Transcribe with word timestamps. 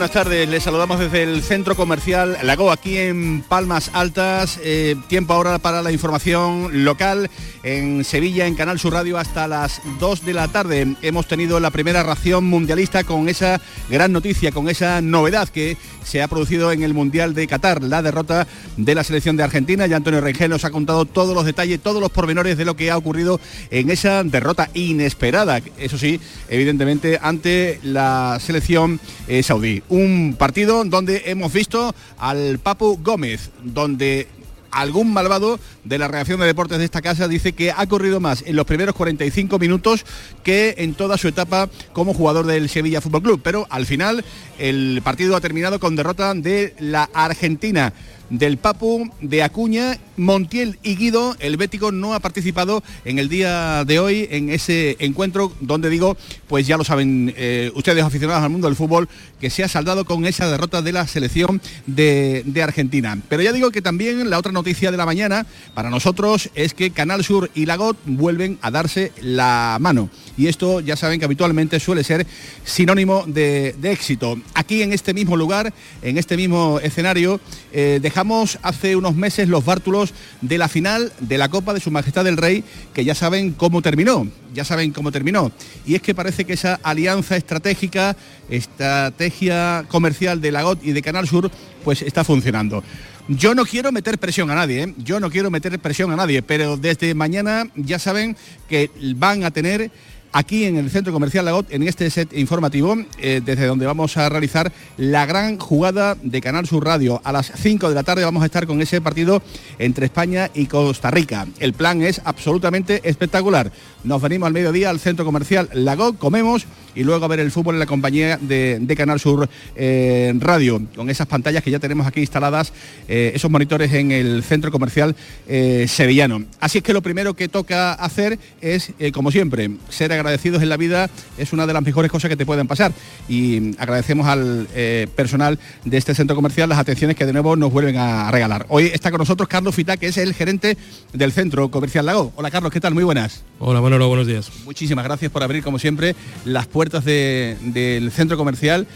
Buenas 0.00 0.14
tardes, 0.14 0.48
les 0.48 0.62
saludamos 0.62 0.98
desde 0.98 1.24
el 1.24 1.42
centro 1.42 1.76
comercial 1.76 2.38
Lago, 2.42 2.72
aquí 2.72 2.96
en 2.96 3.42
Palmas 3.46 3.90
Altas. 3.92 4.58
Eh, 4.64 4.96
tiempo 5.08 5.34
ahora 5.34 5.58
para 5.58 5.82
la 5.82 5.92
información 5.92 6.84
local 6.86 7.30
en 7.62 8.02
Sevilla, 8.02 8.46
en 8.46 8.54
Canal 8.54 8.80
Sur 8.80 8.94
Radio, 8.94 9.18
hasta 9.18 9.46
las 9.46 9.82
2 9.98 10.24
de 10.24 10.32
la 10.32 10.48
tarde. 10.48 10.96
Hemos 11.02 11.28
tenido 11.28 11.60
la 11.60 11.70
primera 11.70 12.02
ración 12.02 12.44
mundialista 12.44 13.04
con 13.04 13.28
esa 13.28 13.60
gran 13.90 14.10
noticia, 14.10 14.52
con 14.52 14.70
esa 14.70 15.02
novedad 15.02 15.50
que 15.50 15.76
se 16.02 16.22
ha 16.22 16.28
producido 16.28 16.72
en 16.72 16.82
el 16.82 16.94
Mundial 16.94 17.34
de 17.34 17.46
Qatar, 17.46 17.82
la 17.82 18.00
derrota 18.00 18.46
de 18.78 18.94
la 18.94 19.04
selección 19.04 19.36
de 19.36 19.42
Argentina. 19.42 19.86
Ya 19.86 19.96
Antonio 19.96 20.22
Rengel 20.22 20.50
nos 20.50 20.64
ha 20.64 20.70
contado 20.70 21.04
todos 21.04 21.34
los 21.34 21.44
detalles, 21.44 21.78
todos 21.78 22.00
los 22.00 22.10
pormenores 22.10 22.56
de 22.56 22.64
lo 22.64 22.74
que 22.74 22.90
ha 22.90 22.96
ocurrido 22.96 23.38
en 23.70 23.90
esa 23.90 24.24
derrota 24.24 24.70
inesperada, 24.72 25.60
eso 25.76 25.98
sí, 25.98 26.18
evidentemente 26.48 27.18
ante 27.20 27.80
la 27.82 28.38
selección 28.40 28.98
eh, 29.28 29.42
saudí. 29.42 29.82
Un 29.90 30.36
partido 30.38 30.84
donde 30.84 31.24
hemos 31.26 31.52
visto 31.52 31.94
al 32.16 32.60
Papu 32.60 32.98
Gómez, 33.02 33.50
donde 33.64 34.28
algún 34.70 35.12
malvado 35.12 35.58
de 35.82 35.98
la 35.98 36.06
reacción 36.06 36.38
de 36.38 36.46
deportes 36.46 36.78
de 36.78 36.84
esta 36.84 37.02
casa 37.02 37.26
dice 37.26 37.54
que 37.54 37.72
ha 37.72 37.86
corrido 37.86 38.20
más 38.20 38.44
en 38.46 38.54
los 38.54 38.66
primeros 38.66 38.94
45 38.94 39.58
minutos 39.58 40.04
que 40.44 40.76
en 40.78 40.94
toda 40.94 41.18
su 41.18 41.26
etapa 41.26 41.68
como 41.92 42.14
jugador 42.14 42.46
del 42.46 42.68
Sevilla 42.68 43.00
Fútbol 43.00 43.22
Club. 43.22 43.40
Pero 43.42 43.66
al 43.68 43.84
final 43.84 44.24
el 44.60 45.00
partido 45.02 45.34
ha 45.34 45.40
terminado 45.40 45.80
con 45.80 45.96
derrota 45.96 46.34
de 46.34 46.74
la 46.78 47.10
Argentina 47.12 47.92
del 48.30 48.56
Papu, 48.56 49.10
de 49.20 49.42
Acuña, 49.42 49.98
Montiel 50.16 50.78
y 50.82 50.96
Guido. 50.96 51.36
El 51.40 51.56
Bético 51.56 51.92
no 51.92 52.14
ha 52.14 52.20
participado 52.20 52.82
en 53.04 53.18
el 53.18 53.28
día 53.28 53.84
de 53.84 53.98
hoy 53.98 54.28
en 54.30 54.50
ese 54.50 54.96
encuentro 55.00 55.52
donde 55.60 55.90
digo, 55.90 56.16
pues 56.46 56.66
ya 56.66 56.76
lo 56.76 56.84
saben 56.84 57.34
eh, 57.36 57.70
ustedes 57.74 58.04
aficionados 58.04 58.42
al 58.42 58.50
mundo 58.50 58.68
del 58.68 58.76
fútbol, 58.76 59.08
que 59.40 59.50
se 59.50 59.64
ha 59.64 59.68
saldado 59.68 60.04
con 60.04 60.24
esa 60.26 60.48
derrota 60.50 60.82
de 60.82 60.92
la 60.92 61.06
selección 61.06 61.60
de, 61.86 62.42
de 62.46 62.62
Argentina. 62.62 63.18
Pero 63.28 63.42
ya 63.42 63.52
digo 63.52 63.70
que 63.70 63.82
también 63.82 64.30
la 64.30 64.38
otra 64.38 64.52
noticia 64.52 64.90
de 64.90 64.96
la 64.96 65.06
mañana 65.06 65.46
para 65.74 65.90
nosotros 65.90 66.50
es 66.54 66.74
que 66.74 66.90
Canal 66.90 67.24
Sur 67.24 67.50
y 67.54 67.66
Lagot 67.66 67.96
vuelven 68.04 68.58
a 68.62 68.70
darse 68.70 69.12
la 69.20 69.78
mano. 69.80 70.08
Y 70.36 70.46
esto 70.46 70.80
ya 70.80 70.96
saben 70.96 71.18
que 71.18 71.24
habitualmente 71.24 71.80
suele 71.80 72.04
ser 72.04 72.26
sinónimo 72.64 73.24
de, 73.26 73.74
de 73.78 73.92
éxito. 73.92 74.38
Aquí 74.54 74.82
en 74.82 74.92
este 74.92 75.14
mismo 75.14 75.36
lugar, 75.36 75.72
en 76.02 76.18
este 76.18 76.36
mismo 76.36 76.78
escenario, 76.80 77.40
eh, 77.72 77.98
dejamos 78.00 78.19
hace 78.62 78.96
unos 78.96 79.14
meses 79.14 79.48
los 79.48 79.64
bártulos 79.64 80.12
de 80.40 80.58
la 80.58 80.68
final 80.68 81.12
de 81.20 81.38
la 81.38 81.48
Copa 81.48 81.74
de 81.74 81.80
Su 81.80 81.90
Majestad 81.90 82.24
del 82.24 82.36
Rey, 82.36 82.64
que 82.92 83.04
ya 83.04 83.14
saben 83.14 83.52
cómo 83.52 83.82
terminó, 83.82 84.26
ya 84.54 84.64
saben 84.64 84.92
cómo 84.92 85.12
terminó. 85.12 85.52
Y 85.86 85.94
es 85.94 86.02
que 86.02 86.14
parece 86.14 86.44
que 86.44 86.52
esa 86.52 86.78
alianza 86.82 87.36
estratégica, 87.36 88.16
estrategia 88.48 89.84
comercial 89.88 90.40
de 90.40 90.52
Lagot 90.52 90.84
y 90.84 90.92
de 90.92 91.02
Canal 91.02 91.28
Sur, 91.28 91.50
pues 91.84 92.02
está 92.02 92.24
funcionando. 92.24 92.82
Yo 93.28 93.54
no 93.54 93.64
quiero 93.64 93.92
meter 93.92 94.18
presión 94.18 94.50
a 94.50 94.54
nadie, 94.54 94.82
¿eh? 94.82 94.94
yo 94.98 95.20
no 95.20 95.30
quiero 95.30 95.50
meter 95.50 95.78
presión 95.78 96.10
a 96.10 96.16
nadie, 96.16 96.42
pero 96.42 96.76
desde 96.76 97.14
mañana 97.14 97.68
ya 97.76 97.98
saben 97.98 98.36
que 98.68 98.90
van 99.14 99.44
a 99.44 99.52
tener 99.52 99.90
aquí 100.32 100.64
en 100.64 100.76
el 100.76 100.90
Centro 100.90 101.12
Comercial 101.12 101.44
Lagot, 101.44 101.72
en 101.72 101.82
este 101.82 102.10
set 102.10 102.32
informativo, 102.36 102.96
eh, 103.18 103.40
desde 103.44 103.66
donde 103.66 103.86
vamos 103.86 104.16
a 104.16 104.28
realizar 104.28 104.72
la 104.96 105.26
gran 105.26 105.58
jugada 105.58 106.16
de 106.22 106.40
Canal 106.40 106.66
Sur 106.66 106.84
Radio. 106.84 107.20
A 107.24 107.32
las 107.32 107.52
5 107.54 107.88
de 107.88 107.94
la 107.94 108.02
tarde 108.02 108.24
vamos 108.24 108.42
a 108.42 108.46
estar 108.46 108.66
con 108.66 108.80
ese 108.80 109.00
partido 109.00 109.42
entre 109.78 110.06
España 110.06 110.50
y 110.54 110.66
Costa 110.66 111.10
Rica. 111.10 111.46
El 111.58 111.72
plan 111.72 112.02
es 112.02 112.20
absolutamente 112.24 113.00
espectacular. 113.04 113.72
Nos 114.04 114.22
venimos 114.22 114.46
al 114.46 114.52
mediodía 114.52 114.90
al 114.90 115.00
Centro 115.00 115.24
Comercial 115.24 115.68
Lagot, 115.72 116.18
comemos 116.18 116.66
y 116.94 117.04
luego 117.04 117.24
a 117.24 117.28
ver 117.28 117.40
el 117.40 117.50
fútbol 117.50 117.74
en 117.76 117.80
la 117.80 117.86
compañía 117.86 118.38
de, 118.40 118.78
de 118.80 118.96
Canal 118.96 119.20
Sur 119.20 119.48
eh, 119.76 120.32
Radio, 120.38 120.82
con 120.94 121.10
esas 121.10 121.26
pantallas 121.26 121.62
que 121.62 121.70
ya 121.70 121.78
tenemos 121.78 122.06
aquí 122.06 122.20
instaladas, 122.20 122.72
eh, 123.08 123.32
esos 123.34 123.50
monitores 123.50 123.92
en 123.92 124.12
el 124.12 124.42
Centro 124.42 124.70
Comercial 124.70 125.14
eh, 125.48 125.86
Sevillano. 125.88 126.44
Así 126.60 126.78
es 126.78 126.84
que 126.84 126.92
lo 126.92 127.02
primero 127.02 127.34
que 127.34 127.48
toca 127.48 127.92
hacer 127.92 128.38
es, 128.60 128.92
como 129.12 129.30
siempre, 129.30 129.70
ser 129.88 130.12
agradecidos 130.12 130.62
en 130.62 130.68
la 130.68 130.76
vida 130.76 131.10
es 131.38 131.52
una 131.52 131.66
de 131.66 131.72
las 131.72 131.82
mejores 131.82 132.10
cosas 132.10 132.28
que 132.28 132.36
te 132.36 132.46
pueden 132.46 132.66
pasar. 132.66 132.92
Y 133.28 133.76
agradecemos 133.78 134.26
al 134.26 134.68
personal 135.14 135.58
de 135.84 135.96
este 135.96 136.14
centro 136.14 136.36
comercial 136.36 136.68
las 136.68 136.78
atenciones 136.78 137.16
que 137.16 137.26
de 137.26 137.32
nuevo 137.32 137.56
nos 137.56 137.72
vuelven 137.72 137.96
a 137.96 138.30
regalar. 138.30 138.66
Hoy 138.68 138.86
está 138.86 139.10
con 139.10 139.18
nosotros 139.18 139.48
Carlos 139.48 139.74
Fita, 139.74 139.96
que 139.96 140.08
es 140.08 140.16
el 140.16 140.34
gerente 140.34 140.76
del 141.12 141.32
Centro 141.32 141.70
Comercial 141.70 142.06
Lago. 142.06 142.32
Hola 142.36 142.50
Carlos, 142.50 142.72
¿qué 142.72 142.80
tal? 142.80 142.94
Muy 142.94 143.04
buenas. 143.04 143.42
Hola 143.58 143.80
Manolo, 143.80 144.08
buenos 144.08 144.26
días. 144.26 144.50
Muchísimas 144.64 145.04
gracias 145.04 145.30
por 145.30 145.42
abrir, 145.42 145.62
como 145.62 145.78
siempre, 145.78 146.14
las 146.44 146.66
puertas 146.66 146.79
de- 146.88 147.56
del 147.60 148.10
centro 148.10 148.36
comercial. 148.36 148.86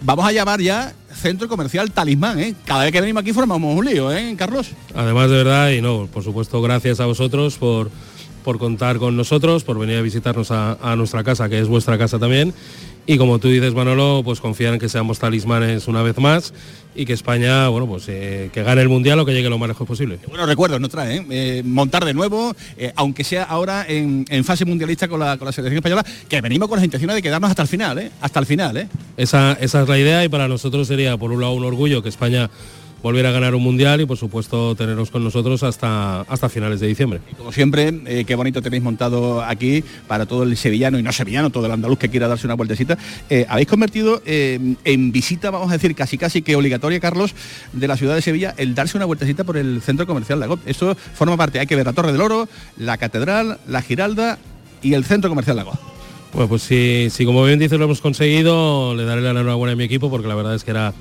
Vamos 0.00 0.24
a 0.26 0.32
llamar 0.32 0.60
ya 0.60 0.92
centro 1.14 1.48
comercial 1.48 1.90
talismán, 1.92 2.38
¿eh? 2.40 2.54
Cada 2.64 2.84
vez 2.84 2.92
que 2.92 3.00
venimos 3.00 3.20
aquí 3.22 3.32
formamos 3.32 3.76
un 3.76 3.84
lío, 3.84 4.12
¿eh, 4.12 4.34
Carlos? 4.36 4.70
Además 4.94 5.30
de 5.30 5.36
verdad, 5.36 5.70
y 5.70 5.80
no, 5.80 6.06
por 6.12 6.24
supuesto, 6.24 6.60
gracias 6.60 6.98
a 7.00 7.06
vosotros 7.06 7.56
por, 7.58 7.90
por 8.44 8.58
contar 8.58 8.98
con 8.98 9.16
nosotros, 9.16 9.62
por 9.62 9.78
venir 9.78 9.96
a 9.98 10.02
visitarnos 10.02 10.50
a 10.50 10.94
nuestra 10.96 11.22
casa, 11.22 11.48
que 11.48 11.60
es 11.60 11.68
vuestra 11.68 11.98
casa 11.98 12.18
también. 12.18 12.52
Y 13.04 13.18
como 13.18 13.40
tú 13.40 13.48
dices, 13.48 13.74
Manolo, 13.74 14.22
pues 14.24 14.40
confiar 14.40 14.74
en 14.74 14.80
que 14.80 14.88
seamos 14.88 15.18
talismanes 15.18 15.88
una 15.88 16.02
vez 16.02 16.16
más 16.18 16.54
y 16.94 17.04
que 17.04 17.12
España, 17.12 17.66
bueno, 17.68 17.88
pues 17.88 18.04
eh, 18.08 18.50
que 18.52 18.62
gane 18.62 18.80
el 18.80 18.88
Mundial 18.88 19.18
o 19.18 19.24
que 19.24 19.32
llegue 19.32 19.48
lo 19.48 19.58
más 19.58 19.68
lejos 19.68 19.88
posible. 19.88 20.20
Buenos 20.28 20.46
recuerdos 20.46 20.80
nos 20.80 20.90
trae, 20.90 21.16
¿eh? 21.16 21.26
Eh, 21.30 21.62
montar 21.64 22.04
de 22.04 22.14
nuevo, 22.14 22.54
eh, 22.76 22.92
aunque 22.94 23.24
sea 23.24 23.42
ahora 23.42 23.84
en, 23.88 24.24
en 24.28 24.44
fase 24.44 24.64
mundialista 24.64 25.08
con 25.08 25.18
la, 25.18 25.36
con 25.36 25.46
la 25.46 25.52
selección 25.52 25.78
española, 25.78 26.04
que 26.28 26.40
venimos 26.40 26.68
con 26.68 26.76
las 26.76 26.84
intenciones 26.84 27.16
de 27.16 27.22
quedarnos 27.22 27.50
hasta 27.50 27.62
el 27.62 27.68
final, 27.68 27.98
¿eh? 27.98 28.10
Hasta 28.20 28.38
el 28.38 28.46
final. 28.46 28.88
Esa, 29.16 29.56
esa 29.60 29.82
es 29.82 29.88
la 29.88 29.98
idea 29.98 30.24
y 30.24 30.28
para 30.28 30.46
nosotros 30.46 30.86
sería, 30.86 31.16
por 31.16 31.32
un 31.32 31.40
lado, 31.40 31.54
un 31.54 31.64
orgullo 31.64 32.02
que 32.04 32.08
España 32.08 32.50
volviera 33.02 33.30
a 33.30 33.32
ganar 33.32 33.54
un 33.54 33.62
Mundial 33.62 34.00
y, 34.00 34.06
por 34.06 34.16
supuesto, 34.16 34.74
tenernos 34.74 35.10
con 35.10 35.24
nosotros 35.24 35.62
hasta, 35.62 36.22
hasta 36.22 36.48
finales 36.48 36.80
de 36.80 36.86
diciembre. 36.86 37.20
Como 37.36 37.52
siempre, 37.52 37.92
eh, 38.06 38.24
qué 38.26 38.34
bonito 38.34 38.60
tenéis 38.60 38.82
montado 38.82 39.42
aquí 39.42 39.84
para 40.06 40.26
todo 40.26 40.42
el 40.42 40.56
sevillano 40.56 40.98
y 40.98 41.02
no 41.02 41.12
sevillano, 41.12 41.50
todo 41.50 41.66
el 41.66 41.72
andaluz 41.72 41.98
que 41.98 42.08
quiera 42.08 42.28
darse 42.28 42.46
una 42.46 42.54
vueltecita. 42.54 42.98
Eh, 43.30 43.46
habéis 43.48 43.68
convertido 43.68 44.22
eh, 44.26 44.74
en 44.84 45.12
visita, 45.12 45.50
vamos 45.50 45.70
a 45.70 45.74
decir, 45.74 45.94
casi 45.94 46.18
casi 46.18 46.42
que 46.42 46.56
obligatoria, 46.56 47.00
Carlos, 47.00 47.34
de 47.72 47.88
la 47.88 47.96
ciudad 47.96 48.14
de 48.14 48.22
Sevilla, 48.22 48.54
el 48.56 48.74
darse 48.74 48.96
una 48.96 49.06
vueltecita 49.06 49.44
por 49.44 49.56
el 49.56 49.80
centro 49.82 50.06
comercial 50.06 50.40
Lagot. 50.40 50.60
Eso 50.66 50.94
forma 51.14 51.36
parte, 51.36 51.60
hay 51.60 51.66
que 51.66 51.76
ver 51.76 51.86
la 51.86 51.92
Torre 51.92 52.12
del 52.12 52.20
Oro, 52.20 52.48
la 52.76 52.96
Catedral, 52.98 53.58
la 53.66 53.82
Giralda 53.82 54.38
y 54.82 54.94
el 54.94 55.04
centro 55.04 55.30
comercial 55.30 55.56
Lagot. 55.56 55.78
Bueno, 56.32 56.48
pues 56.48 56.62
si, 56.62 57.08
si 57.10 57.26
como 57.26 57.44
bien 57.44 57.58
dices 57.58 57.78
lo 57.78 57.84
hemos 57.84 58.00
conseguido, 58.00 58.94
le 58.94 59.04
daré 59.04 59.20
la 59.20 59.30
enhorabuena 59.30 59.74
a 59.74 59.76
mi 59.76 59.84
equipo 59.84 60.10
porque 60.10 60.28
la 60.28 60.34
verdad 60.34 60.54
es 60.54 60.64
que 60.64 60.70
era 60.70 60.94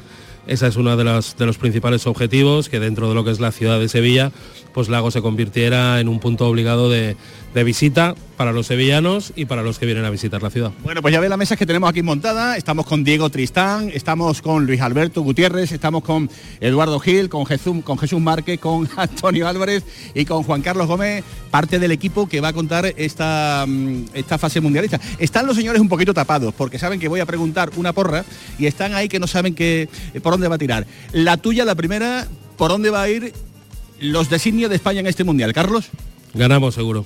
esa 0.47 0.68
es 0.68 0.75
uno 0.75 0.97
de 0.97 1.03
los, 1.03 1.38
de 1.38 1.46
los 1.46 1.57
principales 1.57 2.07
objetivos, 2.07 2.69
que 2.69 2.79
dentro 2.79 3.09
de 3.09 3.16
lo 3.16 3.24
que 3.24 3.31
es 3.31 3.40
la 3.40 3.52
ciudad 3.52 3.79
de 3.79 3.90
Sevilla, 3.90 4.31
pues 4.74 4.90
Lago 4.90 5.12
se 5.12 5.22
convirtiera 5.22 6.00
en 6.00 6.07
un 6.07 6.19
punto 6.19 6.47
obligado 6.47 6.90
de, 6.90 7.16
de 7.53 7.63
visita 7.63 8.16
para 8.41 8.53
los 8.53 8.66
sevillanos 8.66 9.34
y 9.35 9.46
para 9.46 9.62
los 9.62 9.78
que 9.78 9.85
vienen 9.85 10.03
a 10.03 10.09
visitar 10.09 10.41
la 10.41 10.50
ciudad. 10.50 10.72
Bueno, 10.84 11.03
pues 11.03 11.13
ya 11.13 11.19
ve 11.19 11.29
la 11.29 11.38
mesa 11.38 11.56
que 11.56 11.68
tenemos 11.68 11.88
aquí 11.88 12.02
montada. 12.02 12.57
Estamos 12.57 12.88
con 12.88 13.03
Diego 13.03 13.29
Tristán, 13.29 13.91
estamos 13.94 14.41
con 14.41 14.66
Luis 14.66 14.81
Alberto 14.81 15.22
Gutiérrez, 15.22 15.71
estamos 15.71 16.04
con 16.04 16.27
Eduardo 16.60 17.00
Gil, 17.00 17.30
con 17.30 17.45
Jesús, 17.45 17.83
con 17.83 18.00
Jesús 18.00 18.19
Márquez, 18.19 18.60
con 18.60 18.89
Antonio 18.98 19.48
Álvarez 19.48 19.83
y 20.15 20.25
con 20.25 20.42
Juan 20.42 20.63
Carlos 20.63 20.88
Gómez, 20.88 21.24
parte 21.51 21.77
del 21.77 21.92
equipo 21.92 22.27
que 22.27 22.42
va 22.42 22.48
a 22.48 22.54
contar 22.54 22.92
esta, 22.98 23.63
mm, 23.68 24.06
esta 24.15 24.39
fase 24.39 24.60
mundialista. 24.60 25.00
Están 25.19 25.45
los 25.45 25.56
señores 25.56 25.80
un 25.80 25.88
poquito 25.88 26.12
tapados 26.12 26.51
porque 26.56 26.80
saben 26.80 27.00
que 27.00 27.10
voy 27.10 27.19
a 27.19 27.27
preguntar 27.27 27.69
una 27.75 27.94
porra 27.94 28.25
y 28.57 28.65
están 28.65 28.95
ahí 28.95 29.07
que 29.07 29.19
no 29.19 29.27
saben 29.27 29.54
que, 29.54 29.88
por 30.24 30.33
dónde 30.33 30.48
va 30.48 30.56
a 30.56 30.57
tirar. 30.57 30.88
La 31.12 31.38
tuya, 31.38 31.63
la 31.63 31.75
primera, 31.75 32.27
¿por 32.57 32.71
dónde 32.71 32.89
va 32.89 33.04
a 33.04 33.10
ir 33.12 33.33
los 34.00 34.31
designios 34.31 34.71
de 34.71 34.77
España 34.77 35.01
en 35.01 35.06
este 35.06 35.24
mundial, 35.24 35.54
Carlos? 35.54 35.89
Ganamos 36.33 36.74
seguro. 36.74 37.06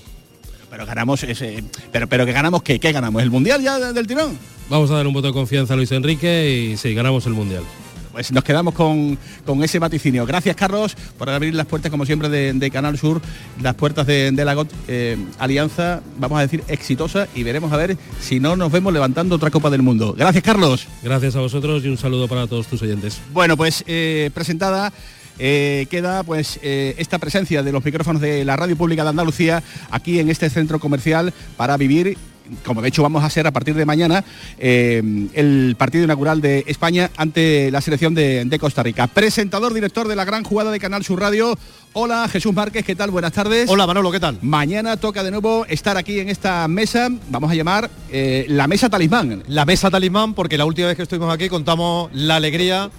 Pero 0.75 0.85
ganamos 0.85 1.23
ese, 1.23 1.63
pero, 1.89 2.05
pero 2.09 2.25
que 2.25 2.33
ganamos 2.33 2.61
qué, 2.61 2.81
¿qué 2.81 2.91
ganamos? 2.91 3.23
¿El 3.23 3.31
mundial 3.31 3.61
ya 3.61 3.79
de- 3.79 3.93
del 3.93 4.05
tirón? 4.07 4.37
Vamos 4.69 4.91
a 4.91 4.95
dar 4.95 5.07
un 5.07 5.13
voto 5.13 5.27
de 5.27 5.31
confianza 5.33 5.73
a 5.73 5.77
Luis 5.77 5.89
Enrique 5.93 6.69
y 6.73 6.75
sí, 6.75 6.93
ganamos 6.93 7.25
el 7.27 7.31
Mundial. 7.31 7.63
Pues 8.11 8.33
nos 8.33 8.43
quedamos 8.43 8.73
con, 8.73 9.17
con 9.45 9.63
ese 9.63 9.79
vaticinio. 9.79 10.25
Gracias, 10.25 10.53
Carlos, 10.57 10.97
por 11.17 11.29
abrir 11.29 11.55
las 11.55 11.65
puertas, 11.65 11.89
como 11.91 12.05
siempre, 12.05 12.27
de, 12.27 12.51
de 12.51 12.71
Canal 12.71 12.97
Sur, 12.97 13.21
las 13.61 13.75
puertas 13.75 14.05
de, 14.05 14.31
de 14.33 14.43
la 14.43 14.53
GOT 14.53 14.69
eh, 14.89 15.15
Alianza, 15.39 16.01
vamos 16.17 16.39
a 16.39 16.41
decir, 16.41 16.61
exitosa, 16.67 17.29
y 17.33 17.43
veremos 17.43 17.71
a 17.71 17.77
ver 17.77 17.97
si 18.19 18.41
no 18.41 18.57
nos 18.57 18.69
vemos 18.69 18.91
levantando 18.91 19.37
otra 19.37 19.51
Copa 19.51 19.69
del 19.69 19.81
Mundo. 19.81 20.13
Gracias, 20.17 20.43
Carlos. 20.43 20.87
Gracias 21.01 21.37
a 21.37 21.39
vosotros 21.39 21.85
y 21.85 21.87
un 21.87 21.97
saludo 21.97 22.27
para 22.27 22.47
todos 22.47 22.67
tus 22.67 22.81
oyentes. 22.81 23.21
Bueno, 23.31 23.55
pues 23.55 23.81
eh, 23.87 24.29
presentada 24.33 24.91
eh, 25.39 25.87
queda 25.89 26.23
pues 26.23 26.59
eh, 26.63 26.95
esta 26.97 27.19
presencia 27.19 27.63
de 27.63 27.71
los 27.71 27.83
micrófonos 27.83 28.21
de 28.21 28.45
la 28.45 28.55
Radio 28.55 28.75
Pública 28.75 29.03
de 29.03 29.09
Andalucía 29.09 29.63
aquí 29.91 30.19
en 30.19 30.29
este 30.29 30.49
centro 30.49 30.79
comercial 30.79 31.33
para 31.57 31.77
vivir 31.77 32.17
como 32.65 32.81
de 32.81 32.89
hecho 32.89 33.03
vamos 33.03 33.23
a 33.23 33.27
hacer 33.27 33.47
a 33.47 33.51
partir 33.51 33.75
de 33.75 33.85
mañana, 33.85 34.23
eh, 34.57 35.01
el 35.33 35.75
partido 35.77 36.03
inaugural 36.03 36.41
de 36.41 36.63
España 36.67 37.09
ante 37.17 37.71
la 37.71 37.81
selección 37.81 38.13
de, 38.13 38.55
Costa 38.59 38.83
Rica. 38.83 39.07
Presentador, 39.07 39.73
director 39.73 40.07
de 40.07 40.15
la 40.15 40.23
gran 40.23 40.43
jugada 40.43 40.71
de 40.71 40.79
Canal 40.79 41.03
Sur 41.03 41.19
Radio. 41.19 41.57
Hola 41.91 42.27
Jesús 42.29 42.53
Márquez, 42.53 42.85
¿qué 42.85 42.95
tal? 42.95 43.11
Buenas 43.11 43.33
tardes. 43.33 43.69
Hola 43.69 43.85
Manolo, 43.85 44.11
¿qué 44.11 44.19
tal? 44.19 44.39
Mañana 44.41 44.95
toca 44.95 45.23
de 45.23 45.31
nuevo 45.31 45.65
estar 45.67 45.97
aquí 45.97 46.19
en 46.19 46.29
esta 46.29 46.67
mesa, 46.69 47.09
vamos 47.29 47.51
a 47.51 47.55
llamar 47.55 47.89
eh, 48.11 48.45
la 48.47 48.67
mesa 48.67 48.89
talismán. 48.89 49.43
La 49.47 49.65
mesa 49.65 49.91
talismán 49.91 50.33
porque 50.33 50.57
la 50.57 50.65
última 50.65 50.87
vez 50.87 50.95
que 50.95 51.03
estuvimos 51.03 51.33
aquí 51.33 51.49
contamos 51.49 52.09
la 52.13 52.37
alegría 52.37 52.89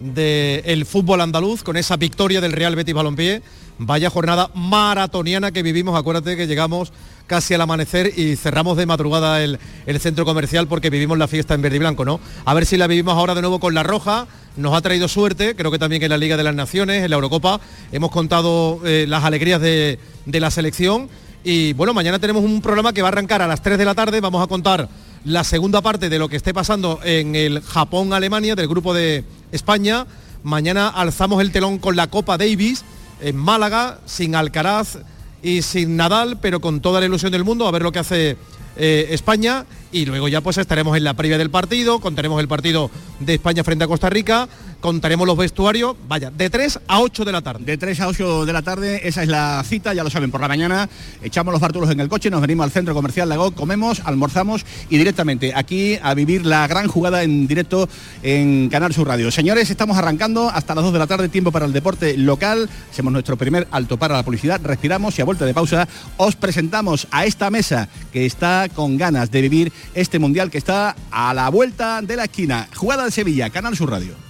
del 0.00 0.86
fútbol 0.86 1.20
andaluz 1.20 1.62
con 1.62 1.76
esa 1.76 1.96
victoria 1.96 2.40
del 2.40 2.52
Real 2.52 2.74
Betis 2.74 2.94
Balompié. 2.94 3.42
Vaya 3.78 4.10
jornada 4.10 4.50
maratoniana 4.54 5.52
que 5.52 5.62
vivimos, 5.62 5.98
acuérdate 5.98 6.36
que 6.36 6.46
llegamos 6.46 6.92
casi 7.26 7.54
al 7.54 7.60
amanecer 7.60 8.12
y 8.18 8.36
cerramos 8.36 8.76
de 8.76 8.86
madrugada 8.86 9.42
el, 9.42 9.58
centro 10.00 10.24
comercial 10.24 10.66
porque 10.66 10.90
vivimos 10.90 11.16
la 11.16 11.28
fiesta 11.28 11.54
en 11.54 11.62
verde 11.62 11.76
y 11.76 11.78
blanco, 11.78 12.04
¿no? 12.04 12.18
A 12.44 12.54
ver 12.54 12.66
si 12.66 12.76
la 12.76 12.88
vivimos 12.88 13.14
ahora 13.14 13.34
de 13.34 13.40
nuevo 13.40 13.60
con 13.60 13.72
la 13.72 13.82
roja, 13.82 14.26
nos 14.56 14.74
ha 14.74 14.80
traído 14.80 15.06
suerte, 15.06 15.54
creo 15.54 15.70
que 15.70 15.78
también 15.78 16.02
en 16.02 16.10
la 16.10 16.18
Liga 16.18 16.36
de 16.36 16.42
las 16.42 16.54
Naciones, 16.54 17.04
en 17.04 17.10
la 17.10 17.16
Eurocopa, 17.16 17.60
hemos 17.92 18.10
contado 18.10 18.80
eh, 18.84 19.06
las 19.08 19.24
alegrías 19.24 19.60
de, 19.60 19.98
de 20.26 20.40
la 20.40 20.50
selección. 20.50 21.08
Y 21.44 21.72
bueno, 21.74 21.94
mañana 21.94 22.18
tenemos 22.18 22.44
un 22.44 22.60
programa 22.60 22.92
que 22.92 23.00
va 23.00 23.08
a 23.08 23.12
arrancar 23.12 23.40
a 23.40 23.46
las 23.46 23.62
3 23.62 23.78
de 23.78 23.84
la 23.84 23.94
tarde, 23.94 24.20
vamos 24.20 24.42
a 24.42 24.46
contar 24.46 24.88
la 25.24 25.44
segunda 25.44 25.82
parte 25.82 26.08
de 26.08 26.18
lo 26.18 26.28
que 26.28 26.36
esté 26.36 26.54
pasando 26.54 27.00
en 27.04 27.34
el 27.36 27.60
Japón-Alemania 27.60 28.54
del 28.54 28.68
grupo 28.68 28.94
de 28.94 29.24
España. 29.52 30.06
Mañana 30.42 30.88
alzamos 30.88 31.40
el 31.42 31.52
telón 31.52 31.78
con 31.78 31.96
la 31.96 32.08
Copa 32.08 32.38
Davis 32.38 32.84
en 33.20 33.36
Málaga, 33.36 34.00
sin 34.06 34.34
Alcaraz 34.34 34.98
y 35.42 35.62
sin 35.62 35.96
Nadal, 35.96 36.38
pero 36.40 36.60
con 36.60 36.80
toda 36.80 37.00
la 37.00 37.06
ilusión 37.06 37.32
del 37.32 37.44
mundo, 37.44 37.66
a 37.66 37.70
ver 37.70 37.82
lo 37.82 37.92
que 37.92 37.98
hace 37.98 38.36
eh, 38.76 39.08
España 39.10 39.66
y 39.92 40.06
luego 40.06 40.28
ya 40.28 40.40
pues 40.40 40.56
estaremos 40.56 40.96
en 40.96 41.04
la 41.04 41.14
previa 41.14 41.36
del 41.36 41.50
partido, 41.50 42.00
contaremos 42.00 42.40
el 42.40 42.48
partido 42.48 42.90
de 43.18 43.34
España 43.34 43.64
frente 43.64 43.84
a 43.84 43.88
Costa 43.88 44.08
Rica, 44.08 44.48
contaremos 44.80 45.26
los 45.26 45.36
vestuarios, 45.36 45.94
vaya, 46.08 46.30
de 46.30 46.50
3 46.50 46.80
a 46.88 47.00
8 47.00 47.24
de 47.24 47.32
la 47.32 47.42
tarde. 47.42 47.64
De 47.64 47.76
3 47.76 48.00
a 48.00 48.08
8 48.08 48.46
de 48.46 48.52
la 48.52 48.62
tarde, 48.62 49.06
esa 49.06 49.22
es 49.22 49.28
la 49.28 49.62
cita, 49.64 49.94
ya 49.94 50.02
lo 50.02 50.10
saben, 50.10 50.30
por 50.30 50.40
la 50.40 50.48
mañana 50.48 50.88
echamos 51.22 51.52
los 51.52 51.60
bártulos 51.60 51.90
en 51.90 52.00
el 52.00 52.08
coche, 52.08 52.30
nos 52.30 52.40
venimos 52.40 52.64
al 52.64 52.70
centro 52.70 52.94
comercial 52.94 53.28
Lago, 53.28 53.52
comemos, 53.52 54.00
almorzamos 54.04 54.64
y 54.88 54.98
directamente 54.98 55.52
aquí 55.54 55.98
a 56.02 56.14
vivir 56.14 56.46
la 56.46 56.66
gran 56.66 56.88
jugada 56.88 57.22
en 57.22 57.46
directo 57.46 57.88
en 58.22 58.68
Canal 58.68 58.92
Sur 58.92 59.08
Radio. 59.08 59.30
Señores, 59.30 59.70
estamos 59.70 59.96
arrancando 59.98 60.48
hasta 60.48 60.74
las 60.74 60.84
2 60.84 60.92
de 60.92 60.98
la 60.98 61.06
tarde, 61.06 61.28
tiempo 61.28 61.52
para 61.52 61.66
el 61.66 61.72
deporte 61.72 62.16
local, 62.16 62.68
hacemos 62.90 63.12
nuestro 63.12 63.36
primer 63.36 63.68
alto 63.70 63.98
para 63.98 64.16
la 64.16 64.22
publicidad, 64.22 64.60
respiramos 64.62 65.18
y 65.18 65.22
a 65.22 65.24
vuelta 65.24 65.44
de 65.44 65.54
pausa 65.54 65.88
os 66.16 66.36
presentamos 66.36 67.06
a 67.10 67.26
esta 67.26 67.50
mesa 67.50 67.88
que 68.12 68.26
está 68.26 68.68
con 68.74 68.96
ganas 68.96 69.30
de 69.30 69.42
vivir 69.42 69.72
este 69.94 70.18
mundial 70.18 70.50
que 70.50 70.58
está 70.58 70.96
a 71.10 71.34
la 71.34 71.48
vuelta 71.48 72.02
de 72.02 72.16
la 72.16 72.24
esquina. 72.24 72.68
Jugada 72.74 73.04
de 73.04 73.10
Sevilla, 73.10 73.50
Canal 73.50 73.76
Sur 73.76 73.90
Radio. 73.90 74.29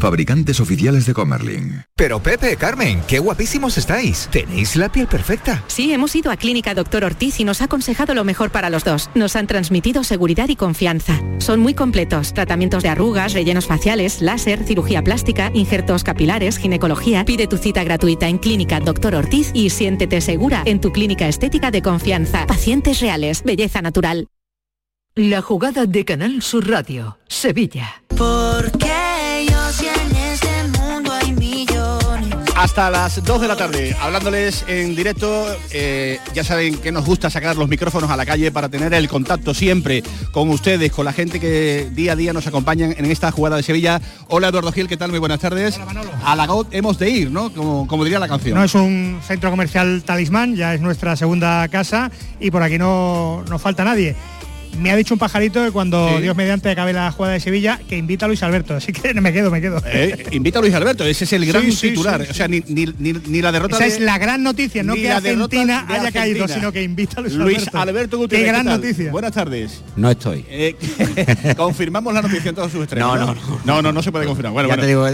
Fabricantes 0.00 0.60
oficiales 0.60 1.04
de 1.04 1.12
Comerling. 1.12 1.82
Pero 1.94 2.20
Pepe, 2.22 2.56
Carmen, 2.56 3.02
qué 3.06 3.18
guapísimos 3.18 3.76
estáis. 3.76 4.28
Tenéis 4.32 4.74
la 4.76 4.90
piel 4.90 5.06
perfecta. 5.06 5.62
Sí, 5.66 5.92
hemos 5.92 6.16
ido 6.16 6.30
a 6.30 6.36
Clínica 6.36 6.74
Doctor 6.74 7.04
Ortiz 7.04 7.38
y 7.38 7.44
nos 7.44 7.60
ha 7.60 7.64
aconsejado 7.64 8.14
lo 8.14 8.24
mejor 8.24 8.50
para 8.50 8.70
los 8.70 8.82
dos. 8.82 9.10
Nos 9.14 9.36
han 9.36 9.46
transmitido 9.46 10.02
seguridad 10.02 10.48
y 10.48 10.56
confianza. 10.56 11.20
Son 11.38 11.60
muy 11.60 11.74
completos. 11.74 12.32
Tratamientos 12.32 12.82
de 12.82 12.88
arrugas, 12.88 13.34
rellenos 13.34 13.66
faciales, 13.66 14.22
láser, 14.22 14.64
cirugía 14.64 15.04
plástica, 15.04 15.50
injertos 15.52 16.02
capilares, 16.02 16.56
ginecología. 16.56 17.26
Pide 17.26 17.46
tu 17.46 17.58
cita 17.58 17.84
gratuita 17.84 18.28
en 18.28 18.38
Clínica 18.38 18.80
Doctor 18.80 19.14
Ortiz 19.14 19.50
y 19.52 19.68
siéntete 19.68 20.22
segura 20.22 20.62
en 20.64 20.80
tu 20.80 20.92
clínica 20.92 21.28
estética 21.28 21.70
de 21.70 21.82
confianza. 21.82 22.46
Pacientes 22.46 23.00
reales, 23.00 23.42
belleza 23.44 23.82
natural. 23.82 24.28
La 25.14 25.42
jugada 25.42 25.86
de 25.86 26.04
Canal 26.04 26.40
Sur 26.40 26.70
Radio, 26.70 27.18
Sevilla. 27.28 28.02
Porque 28.16 28.88
yo 28.88 29.09
hasta 32.60 32.90
las 32.90 33.24
2 33.24 33.40
de 33.40 33.48
la 33.48 33.56
tarde, 33.56 33.96
hablándoles 33.98 34.66
en 34.68 34.94
directo. 34.94 35.46
Eh, 35.70 36.18
ya 36.34 36.44
saben 36.44 36.76
que 36.76 36.92
nos 36.92 37.06
gusta 37.06 37.30
sacar 37.30 37.56
los 37.56 37.70
micrófonos 37.70 38.10
a 38.10 38.16
la 38.18 38.26
calle 38.26 38.52
para 38.52 38.68
tener 38.68 38.92
el 38.92 39.08
contacto 39.08 39.54
siempre 39.54 40.02
con 40.30 40.50
ustedes, 40.50 40.92
con 40.92 41.06
la 41.06 41.14
gente 41.14 41.40
que 41.40 41.88
día 41.92 42.12
a 42.12 42.16
día 42.16 42.34
nos 42.34 42.46
acompañan 42.46 42.94
en 42.98 43.06
esta 43.06 43.30
jugada 43.30 43.56
de 43.56 43.62
Sevilla. 43.62 43.98
Hola 44.28 44.48
Eduardo 44.48 44.72
Gil, 44.72 44.88
¿qué 44.88 44.98
tal? 44.98 45.08
Muy 45.08 45.18
buenas 45.18 45.40
tardes. 45.40 45.80
A 46.22 46.36
la 46.36 46.46
GOT 46.46 46.74
hemos 46.74 46.98
de 46.98 47.08
ir, 47.08 47.30
¿no? 47.30 47.50
Como, 47.50 47.86
como 47.86 48.04
diría 48.04 48.18
la 48.18 48.28
canción. 48.28 48.58
No 48.58 48.62
es 48.62 48.74
un 48.74 49.20
centro 49.26 49.48
comercial 49.48 50.02
talismán, 50.04 50.54
ya 50.54 50.74
es 50.74 50.82
nuestra 50.82 51.16
segunda 51.16 51.66
casa 51.68 52.10
y 52.40 52.50
por 52.50 52.62
aquí 52.62 52.76
no 52.76 53.42
nos 53.48 53.62
falta 53.62 53.84
nadie 53.84 54.14
me 54.78 54.90
ha 54.90 54.96
dicho 54.96 55.14
un 55.14 55.18
pajarito 55.18 55.64
que 55.64 55.70
cuando 55.70 56.20
Dios 56.20 56.36
mediante 56.36 56.70
acabe 56.70 56.92
la 56.92 57.10
jugada 57.12 57.34
de 57.34 57.40
Sevilla, 57.40 57.80
que 57.88 57.96
invita 57.96 58.26
a 58.26 58.28
Luis 58.28 58.42
Alberto. 58.42 58.74
Así 58.74 58.92
que 58.92 59.14
me 59.20 59.32
quedo, 59.32 59.50
me 59.50 59.60
quedo. 59.60 59.82
Eh, 59.86 60.26
invita 60.32 60.58
a 60.58 60.62
Luis 60.62 60.74
Alberto, 60.74 61.04
ese 61.04 61.24
es 61.24 61.32
el 61.32 61.46
gran 61.46 61.68
titular. 61.68 62.22
o 62.22 62.34
sea, 62.34 62.48
ni, 62.48 62.60
la 63.40 63.52
derrota 63.52 63.76
Esa 63.76 63.86
es 63.86 64.00
la 64.00 64.18
gran 64.18 64.42
noticia, 64.42 64.82
no 64.82 64.94
que 64.94 65.10
Argentina 65.10 65.86
haya 65.88 66.12
caído, 66.12 66.48
sino 66.48 66.72
que 66.72 66.82
invita 66.82 67.20
a 67.20 67.22
Luis, 67.22 67.34
Luis 67.34 67.74
Alberto. 67.74 68.18
Gutiérrez. 68.18 68.46
Qué 68.46 68.52
gran 68.52 68.66
noticia. 68.66 69.10
Buenas 69.10 69.32
tardes. 69.32 69.82
No 69.96 70.10
estoy. 70.10 70.44
Eh, 70.48 70.76
confirmamos 71.56 72.12
la 72.12 72.22
noticia 72.22 72.50
en 72.50 72.54
todos 72.54 72.72
sus 72.72 72.82
extremos. 72.82 73.18
No, 73.18 73.34
no, 73.34 73.34
no. 73.64 73.82
No, 73.82 73.92
no, 73.92 74.02
se 74.02 74.12
puede 74.12 74.26
confirmar. 74.26 74.52
Bueno, 74.52 74.68
bueno, 74.68 74.86
digo, 74.86 75.06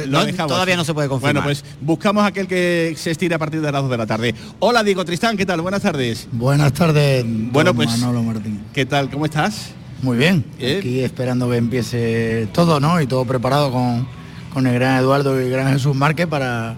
todavía 0.47 0.77
no 0.77 0.85
se 0.85 0.95
puede 0.95 1.09
confirmar. 1.09 1.35
Bueno, 1.35 1.45
pues 1.45 1.65
buscamos 1.81 2.25
aquel 2.25 2.47
que 2.47 2.95
se 2.97 3.11
estire 3.11 3.35
a 3.35 3.39
partir 3.39 3.61
de 3.61 3.71
las 3.71 3.83
2 3.83 3.91
de 3.91 3.97
la 3.97 4.07
tarde. 4.07 4.35
Hola, 4.59 4.83
Diego 4.83 5.05
Tristán, 5.05 5.37
¿qué 5.37 5.47
tal? 5.47 5.61
Buenas 5.61 5.83
tardes. 5.83 6.29
Buenas 6.33 6.73
tardes. 6.73 7.25
Bueno, 7.27 7.75
pues 7.75 7.89
Manolo 7.99 8.23
Martín. 8.23 8.56
¿Qué 8.77 8.85
tal? 8.85 9.09
¿Cómo 9.09 9.25
estás? 9.25 9.71
Muy 10.03 10.19
bien, 10.19 10.45
aquí 10.57 11.01
esperando 11.01 11.49
que 11.49 11.57
empiece 11.57 12.47
todo, 12.53 12.79
¿no? 12.79 13.01
Y 13.01 13.07
todo 13.07 13.25
preparado 13.25 13.73
con, 13.73 14.07
con 14.53 14.67
el 14.67 14.75
gran 14.75 14.99
Eduardo 14.99 15.41
y 15.41 15.45
el 15.45 15.51
gran 15.51 15.73
Jesús 15.73 15.97
Márquez 15.97 16.27
para, 16.27 16.77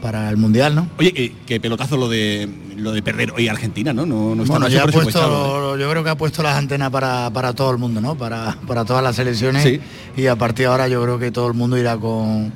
para 0.00 0.30
el 0.30 0.36
Mundial, 0.36 0.76
¿no? 0.76 0.88
Oye, 1.00 1.34
qué, 1.44 1.58
pelotazo 1.58 1.96
lo 1.96 2.08
de 2.08 2.48
lo 2.76 2.92
de 2.92 3.02
perder 3.02 3.32
hoy 3.32 3.48
Argentina, 3.48 3.92
¿no? 3.92 4.06
no, 4.06 4.36
no 4.36 4.44
bueno, 4.44 4.68
ya 4.68 4.84
ha 4.84 4.86
puesto, 4.86 5.76
yo 5.76 5.90
creo 5.90 6.04
que 6.04 6.10
ha 6.10 6.14
puesto 6.14 6.44
las 6.44 6.54
antenas 6.54 6.90
para, 6.90 7.28
para 7.30 7.52
todo 7.54 7.72
el 7.72 7.78
mundo, 7.78 8.00
¿no? 8.00 8.14
Para, 8.14 8.56
para 8.68 8.84
todas 8.84 9.02
las 9.02 9.16
selecciones 9.16 9.80
y 10.16 10.26
a 10.28 10.36
partir 10.36 10.66
de 10.66 10.70
ahora 10.70 10.86
yo 10.86 11.02
creo 11.02 11.18
que 11.18 11.32
todo 11.32 11.48
el 11.48 11.54
mundo 11.54 11.76
irá 11.76 11.96
con, 11.96 12.52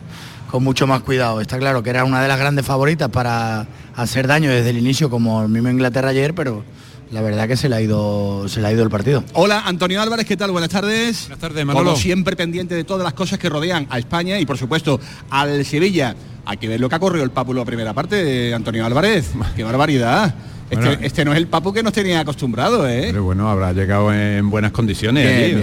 con 0.48 0.62
mucho 0.62 0.86
más 0.86 1.00
cuidado. 1.00 1.40
Está 1.40 1.58
claro 1.58 1.82
que 1.82 1.90
era 1.90 2.04
una 2.04 2.22
de 2.22 2.28
las 2.28 2.38
grandes 2.38 2.64
favoritas 2.64 3.08
para 3.08 3.66
hacer 3.96 4.28
daño 4.28 4.48
desde 4.48 4.70
el 4.70 4.78
inicio, 4.78 5.10
como 5.10 5.42
el 5.42 5.48
mismo 5.48 5.70
Inglaterra 5.70 6.10
ayer, 6.10 6.36
pero 6.36 6.62
la 7.10 7.20
verdad 7.20 7.46
que 7.48 7.56
se 7.56 7.68
le 7.68 7.76
ha 7.76 7.80
ido 7.80 8.48
se 8.48 8.60
le 8.60 8.68
ha 8.68 8.72
ido 8.72 8.82
el 8.82 8.90
partido. 8.90 9.24
Hola, 9.34 9.62
Antonio 9.66 10.00
Álvarez, 10.00 10.26
¿qué 10.26 10.36
tal? 10.36 10.50
Buenas 10.50 10.70
tardes. 10.70 11.22
Buenas 11.22 11.38
tardes, 11.38 11.64
Manolo. 11.64 11.84
Como 11.84 11.96
siempre 11.96 12.36
pendiente 12.36 12.74
de 12.74 12.84
todas 12.84 13.04
las 13.04 13.14
cosas 13.14 13.38
que 13.38 13.48
rodean 13.48 13.86
a 13.90 13.98
España 13.98 14.38
y 14.38 14.46
por 14.46 14.58
supuesto 14.58 15.00
al 15.30 15.64
Sevilla. 15.64 16.14
Hay 16.44 16.58
que 16.58 16.68
ver 16.68 16.80
lo 16.80 16.88
que 16.88 16.94
ha 16.94 16.98
corrido 17.00 17.24
el 17.24 17.30
Pápulo 17.30 17.62
a 17.62 17.64
primera 17.64 17.92
parte, 17.92 18.54
Antonio 18.54 18.86
Álvarez. 18.86 19.32
Qué 19.56 19.64
barbaridad. 19.64 20.34
Este, 20.68 21.06
este, 21.06 21.24
no 21.24 21.32
es 21.32 21.38
el 21.38 21.46
papu 21.46 21.72
que 21.72 21.82
nos 21.82 21.92
tenía 21.92 22.20
acostumbrado, 22.20 22.88
¿eh? 22.88 23.06
Pero 23.06 23.22
bueno, 23.22 23.48
habrá 23.48 23.72
llegado 23.72 24.12
en 24.12 24.50
buenas 24.50 24.72
condiciones 24.72 25.62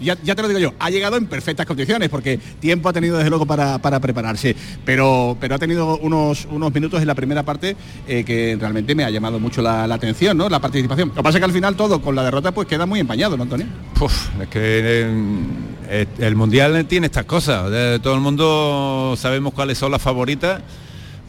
ya, 0.00 0.16
te 0.16 0.42
lo 0.42 0.48
digo 0.48 0.60
yo, 0.60 0.74
ha 0.78 0.90
llegado 0.90 1.16
en 1.16 1.26
perfectas 1.26 1.66
condiciones 1.66 2.08
porque 2.08 2.38
tiempo 2.58 2.88
ha 2.88 2.92
tenido 2.92 3.18
desde 3.18 3.28
luego 3.28 3.44
para, 3.46 3.78
prepararse, 4.00 4.56
pero, 4.84 5.36
pero 5.40 5.54
ha 5.54 5.58
tenido 5.58 5.98
unos, 5.98 6.46
unos 6.50 6.72
minutos 6.72 7.00
en 7.02 7.06
la 7.06 7.14
primera 7.14 7.42
parte 7.42 7.76
eh, 8.08 8.24
que 8.24 8.56
realmente 8.58 8.94
me 8.94 9.04
ha 9.04 9.10
llamado 9.10 9.38
mucho 9.38 9.60
la, 9.60 9.84
atención, 9.84 10.36
¿no? 10.38 10.48
La 10.48 10.60
participación. 10.60 11.08
Lo 11.08 11.16
que 11.16 11.22
pasa 11.22 11.38
es 11.38 11.40
que 11.40 11.44
al 11.44 11.52
final 11.52 11.76
todo 11.76 12.00
con 12.00 12.14
la 12.14 12.24
derrota 12.24 12.52
pues 12.52 12.66
queda 12.66 12.86
muy 12.86 13.00
empañado, 13.00 13.36
¿no, 13.36 13.42
Antonio? 13.42 13.66
es 14.40 14.48
que 14.48 15.06
eh, 15.88 16.06
el 16.18 16.34
Mundial 16.34 16.86
tiene 16.86 17.06
estas 17.06 17.26
cosas. 17.26 17.70
todo 18.00 18.14
el 18.14 18.20
mundo 18.20 19.14
sabemos 19.16 19.52
cuáles 19.52 19.76
son 19.76 19.92
las 19.92 20.00
favoritas 20.00 20.62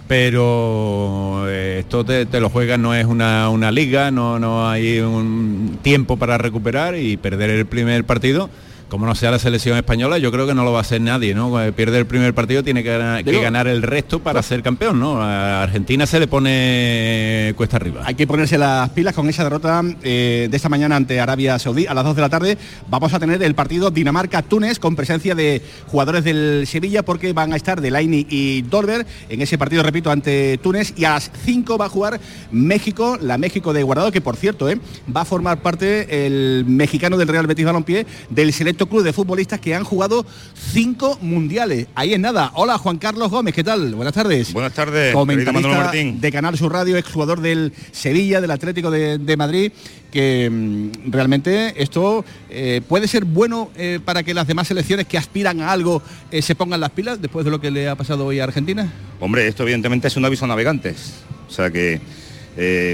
pero 0.07 1.45
eh, 1.47 1.77
esto 1.79 2.03
te, 2.03 2.39
lo 2.39 2.49
juega, 2.49 2.77
no 2.77 2.93
es 2.93 3.05
una, 3.05 3.49
una 3.49 3.71
liga, 3.71 4.11
no, 4.11 4.39
no 4.39 4.69
hay 4.69 4.99
un 4.99 5.79
tiempo 5.81 6.17
para 6.17 6.37
recuperar 6.37 6.95
y 6.97 7.17
perder 7.17 7.49
el 7.49 7.65
primer 7.65 8.03
partido 8.03 8.49
como 8.93 9.07
no 9.07 9.15
sea 9.15 9.31
la 9.31 9.39
selección 9.39 9.75
española, 9.75 10.19
yo 10.19 10.31
creo 10.31 10.45
que 10.45 10.53
no 10.53 10.63
lo 10.63 10.71
va 10.71 10.77
a 10.77 10.81
hacer 10.81 11.01
nadie, 11.01 11.33
¿no? 11.33 11.51
Pierde 11.75 11.97
el 11.97 12.05
primer 12.05 12.35
partido, 12.35 12.63
tiene 12.63 12.83
que 12.83 12.95
ganar, 13.41 13.67
el 13.67 13.81
resto 13.81 14.19
para 14.19 14.43
ser 14.43 14.61
campeón, 14.61 14.99
¿no? 14.99 15.19
A 15.19 15.63
Argentina 15.63 16.05
se 16.05 16.19
le 16.19 16.27
pone 16.27 17.55
cuesta 17.57 17.77
arriba. 17.77 18.01
Hay 18.05 18.13
que 18.13 18.27
ponerse 18.27 18.55
las 18.55 18.91
pilas 18.91 19.15
con 19.15 19.27
esa 19.27 19.43
derrota 19.43 19.81
eh, 20.03 20.47
de 20.47 20.55
esta 20.55 20.69
mañana 20.69 20.95
ante 20.95 21.19
Arabia 21.19 21.57
Saudí. 21.57 21.87
A 21.87 21.95
las 21.95 22.03
2 22.03 22.15
de 22.17 22.21
la 22.21 22.29
tarde 22.29 22.55
vamos 22.87 23.11
a 23.15 23.19
tener 23.19 23.41
el 23.41 23.55
partido 23.55 23.89
Dinamarca-Túnez 23.89 24.77
con 24.77 24.95
presencia 24.95 25.33
de 25.33 25.63
jugadores 25.87 26.23
del 26.23 26.67
Sevilla 26.67 27.01
porque 27.01 27.33
van 27.33 27.51
a 27.51 27.55
estar 27.55 27.81
Delaini 27.81 28.27
y 28.29 28.61
Dolber 28.61 29.07
en 29.27 29.41
ese 29.41 29.57
partido, 29.57 29.81
repito, 29.81 30.11
ante 30.11 30.59
Túnez. 30.59 30.93
Y 30.97 31.05
a 31.05 31.13
las 31.15 31.31
5 31.45 31.79
va 31.79 31.85
a 31.85 31.89
jugar 31.89 32.19
México, 32.51 33.17
la 33.19 33.39
México 33.39 33.73
de 33.73 33.81
Guardado, 33.81 34.11
que 34.11 34.21
por 34.21 34.35
cierto, 34.35 34.69
¿eh? 34.69 34.77
va 35.09 35.21
a 35.21 35.25
formar 35.25 35.63
parte 35.63 36.27
el 36.27 36.63
mexicano 36.67 37.17
del 37.17 37.27
Real 37.27 37.47
Betis 37.47 37.65
Balompié 37.65 38.05
del 38.29 38.53
selecto 38.53 38.82
club 38.87 39.03
de 39.03 39.13
futbolistas 39.13 39.59
que 39.59 39.75
han 39.75 39.83
jugado 39.83 40.25
cinco 40.71 41.17
mundiales. 41.21 41.87
Ahí 41.95 42.13
es 42.13 42.19
nada. 42.19 42.51
Hola 42.55 42.77
Juan 42.77 42.97
Carlos 42.97 43.29
Gómez, 43.29 43.53
¿qué 43.53 43.63
tal? 43.63 43.93
Buenas 43.95 44.13
tardes. 44.13 44.53
Buenas 44.53 44.73
tardes. 44.73 45.13
Comentarista 45.13 45.91
de 45.91 46.31
Canal 46.31 46.57
Sur 46.57 46.71
Radio, 46.73 46.97
exjugador 46.97 47.41
del 47.41 47.73
Sevilla, 47.91 48.41
del 48.41 48.51
Atlético 48.51 48.91
de, 48.91 49.37
Madrid, 49.37 49.71
que 50.11 50.49
mm, 50.49 51.11
realmente 51.11 51.81
esto 51.81 52.25
eh, 52.49 52.81
puede 52.87 53.07
ser 53.07 53.25
bueno 53.25 53.71
eh, 53.75 53.99
para 54.03 54.23
que 54.23 54.33
las 54.33 54.47
demás 54.47 54.67
selecciones 54.67 55.07
que 55.07 55.17
aspiran 55.17 55.61
a 55.61 55.71
algo 55.71 56.01
eh, 56.31 56.41
se 56.41 56.55
pongan 56.55 56.79
las 56.79 56.91
pilas 56.91 57.21
después 57.21 57.45
de 57.45 57.51
lo 57.51 57.59
que 57.59 57.71
le 57.71 57.89
ha 57.89 57.95
pasado 57.95 58.25
hoy 58.25 58.39
a 58.39 58.43
Argentina. 58.43 58.91
Hombre, 59.19 59.47
esto 59.47 59.63
evidentemente 59.63 60.07
es 60.07 60.17
un 60.17 60.25
aviso 60.25 60.45
a 60.45 60.47
navegantes. 60.47 61.13
O 61.47 61.51
sea 61.51 61.69
que 61.69 62.01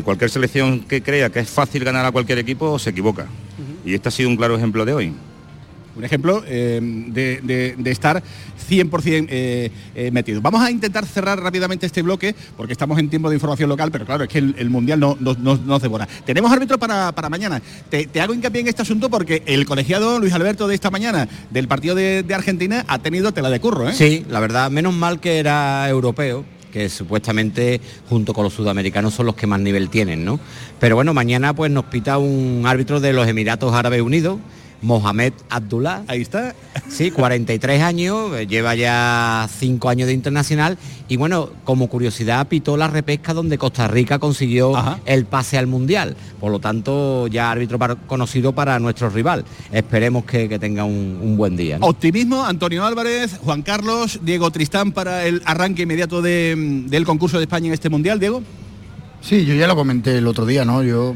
cualquier 0.04 0.30
selección 0.30 0.82
que 0.82 1.02
crea 1.02 1.30
que 1.30 1.40
es 1.40 1.50
fácil 1.50 1.84
ganar 1.84 2.06
a 2.06 2.12
cualquier 2.12 2.40
equipo 2.40 2.80
se 2.80 2.92
equivoca. 2.92 3.28
Y 3.86 3.94
este 3.94 4.10
ha 4.10 4.12
sido 4.12 4.30
un 4.30 4.38
claro 4.38 4.56
ejemplo 4.56 4.86
de 4.86 4.94
hoy 4.94 5.14
un 6.00 6.06
ejemplo 6.06 6.44
eh, 6.48 6.80
de, 6.82 7.92
estar 7.92 8.24
100% 8.70 9.28
eh, 9.30 9.72
eh, 9.96 10.12
metido. 10.12 10.42
Vamos 10.42 10.62
a 10.62 10.72
intentar 10.72 11.06
cerrar 11.06 11.40
rápidamente 11.40 11.86
este 11.86 12.02
bloque 12.02 12.34
porque 12.58 12.74
estamos 12.74 12.98
en 13.00 13.10
tiempo 13.10 13.30
de 13.30 13.36
información 13.36 13.70
local, 13.70 13.92
pero 13.92 14.06
claro, 14.06 14.24
es 14.24 14.30
que 14.30 14.40
el, 14.40 14.70
Mundial 14.70 15.00
no, 15.00 15.18
nos 15.20 15.82
devora. 15.82 16.08
Tenemos 16.26 16.52
árbitro 16.52 16.78
para, 16.80 17.12
mañana. 17.30 17.62
Te, 17.90 18.08
hago 18.22 18.34
hincapié 18.34 18.62
en 18.62 18.68
este 18.68 18.82
asunto 18.82 19.10
porque 19.10 19.44
el 19.46 19.66
colegiado 19.66 20.20
Luis 20.20 20.34
Alberto 20.34 20.68
de 20.68 20.76
esta 20.76 20.90
mañana 20.90 21.28
del 21.50 21.68
partido 21.68 21.96
de, 21.96 22.26
Argentina 22.34 22.86
ha 22.88 23.00
tenido 23.00 23.34
tela 23.34 23.50
de 23.50 23.60
curro. 23.60 23.92
Sí, 23.92 24.26
la 24.30 24.40
verdad, 24.40 24.72
menos 24.72 24.94
mal 24.94 25.20
que 25.20 25.40
era 25.40 25.90
europeo 25.90 26.46
que 26.72 26.88
supuestamente 26.88 27.82
junto 28.08 28.32
con 28.32 28.44
los 28.44 28.54
sudamericanos 28.54 29.16
son 29.16 29.26
los 29.26 29.34
que 29.34 29.48
más 29.48 29.60
nivel 29.60 29.90
tienen, 29.90 30.24
¿no? 30.24 30.40
Pero 30.80 30.96
bueno, 30.96 31.16
mañana 31.16 31.56
pues 31.56 31.72
nos 31.72 31.86
pita 31.86 32.20
un 32.20 32.64
árbitro 32.68 33.00
de 33.00 33.12
los 33.12 33.28
Emiratos 33.28 33.74
Árabes 33.74 34.04
Unidos 34.04 34.38
Mohamed 34.82 35.34
Abdullah. 35.50 36.04
Ahí 36.08 36.22
está. 36.22 36.56
Sí, 36.88 37.12
43 37.12 37.82
años, 37.82 38.36
eh, 38.36 38.48
lleva 38.48 38.76
ya 38.76 39.48
5 39.60 39.90
años 39.90 40.08
de 40.08 40.14
internacional 40.14 40.78
y 41.08 41.18
bueno, 41.18 41.50
como 41.64 41.88
curiosidad 41.88 42.48
pitó 42.48 42.78
la 42.78 42.88
repesca 42.88 43.34
donde 43.34 43.58
Costa 43.58 43.88
Rica 43.88 44.20
consiguió 44.20 44.74
el 45.06 45.26
pase 45.26 45.58
al 45.58 45.68
Mundial. 45.68 46.16
Por 46.40 46.52
lo 46.52 46.60
tanto, 46.60 47.28
ya 47.28 47.52
árbitro 47.52 47.80
conocido 48.08 48.54
para 48.54 48.80
nuestro 48.80 49.10
rival. 49.10 49.44
Esperemos 49.72 50.24
que, 50.26 50.60
tenga 50.60 50.84
un, 50.84 51.36
buen 51.38 51.56
día. 51.56 51.78
Optimismo, 51.82 52.46
Antonio 52.46 52.86
Álvarez, 52.86 53.40
Juan 53.44 53.62
Carlos, 53.62 54.20
Diego 54.24 54.52
Tristán 54.52 54.92
para 54.92 55.26
el 55.26 55.42
arranque 55.46 55.84
inmediato 55.84 56.22
del 56.22 57.04
concurso 57.06 57.38
de 57.38 57.44
España 57.44 57.68
en 57.68 57.74
este 57.74 57.90
Mundial, 57.90 58.20
Diego. 58.20 58.44
Sí, 59.22 59.46
yo 59.46 59.54
ya 59.56 59.68
lo 59.68 59.76
comenté 59.76 60.18
el 60.18 60.28
otro 60.28 60.46
día, 60.46 60.64
¿no? 60.64 60.84
Yo 60.84 61.16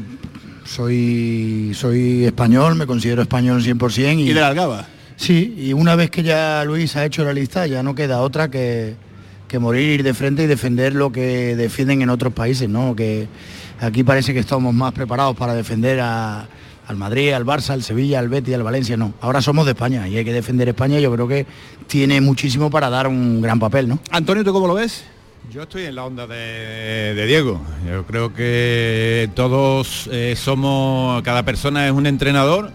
soy, 0.64 1.72
soy 1.74 2.24
español, 2.24 2.74
me 2.74 2.86
considero 2.86 3.22
español 3.22 3.62
100%. 3.62 4.18
¿Y, 4.18 4.30
¿Y 4.30 4.32
de 4.32 4.40
la 4.40 4.48
Algaba? 4.48 4.86
Sí, 5.16 5.54
y 5.56 5.72
una 5.72 5.94
vez 5.94 6.10
que 6.10 6.22
ya 6.22 6.64
Luis 6.64 6.96
ha 6.96 7.04
hecho 7.04 7.24
la 7.24 7.32
lista, 7.32 7.66
ya 7.66 7.82
no 7.82 7.94
queda 7.94 8.20
otra 8.20 8.50
que, 8.50 8.96
que 9.46 9.58
morir 9.58 10.02
de 10.02 10.14
frente 10.14 10.42
y 10.42 10.46
defender 10.46 10.94
lo 10.94 11.12
que 11.12 11.54
defienden 11.54 12.02
en 12.02 12.10
otros 12.10 12.32
países, 12.32 12.68
¿no? 12.68 12.96
Que 12.96 13.28
aquí 13.80 14.02
parece 14.02 14.34
que 14.34 14.40
estamos 14.40 14.74
más 14.74 14.92
preparados 14.92 15.36
para 15.36 15.54
defender 15.54 16.00
a, 16.00 16.48
al 16.86 16.96
Madrid, 16.96 17.32
al 17.32 17.44
Barça, 17.44 17.70
al 17.70 17.82
Sevilla, 17.82 18.18
al 18.18 18.28
Betis, 18.28 18.54
al 18.54 18.62
Valencia, 18.62 18.96
no. 18.96 19.14
Ahora 19.20 19.40
somos 19.40 19.64
de 19.66 19.72
España 19.72 20.08
y 20.08 20.16
hay 20.16 20.24
que 20.24 20.32
defender 20.32 20.68
España. 20.68 20.98
Yo 20.98 21.12
creo 21.12 21.28
que 21.28 21.46
tiene 21.86 22.20
muchísimo 22.20 22.70
para 22.70 22.90
dar 22.90 23.06
un 23.06 23.40
gran 23.40 23.60
papel, 23.60 23.88
¿no? 23.88 24.00
Antonio, 24.10 24.44
¿tú 24.44 24.52
cómo 24.52 24.66
lo 24.66 24.74
ves? 24.74 25.04
Yo 25.52 25.62
estoy 25.62 25.84
en 25.84 25.94
la 25.94 26.04
onda 26.04 26.26
de, 26.26 27.24
Diego. 27.26 27.60
Yo 27.86 28.04
creo 28.06 28.34
que 28.34 29.30
todos 29.34 30.08
eh, 30.10 30.34
somos, 30.36 31.22
cada 31.22 31.44
persona 31.44 31.86
es 31.86 31.92
un 31.92 32.06
entrenador 32.06 32.72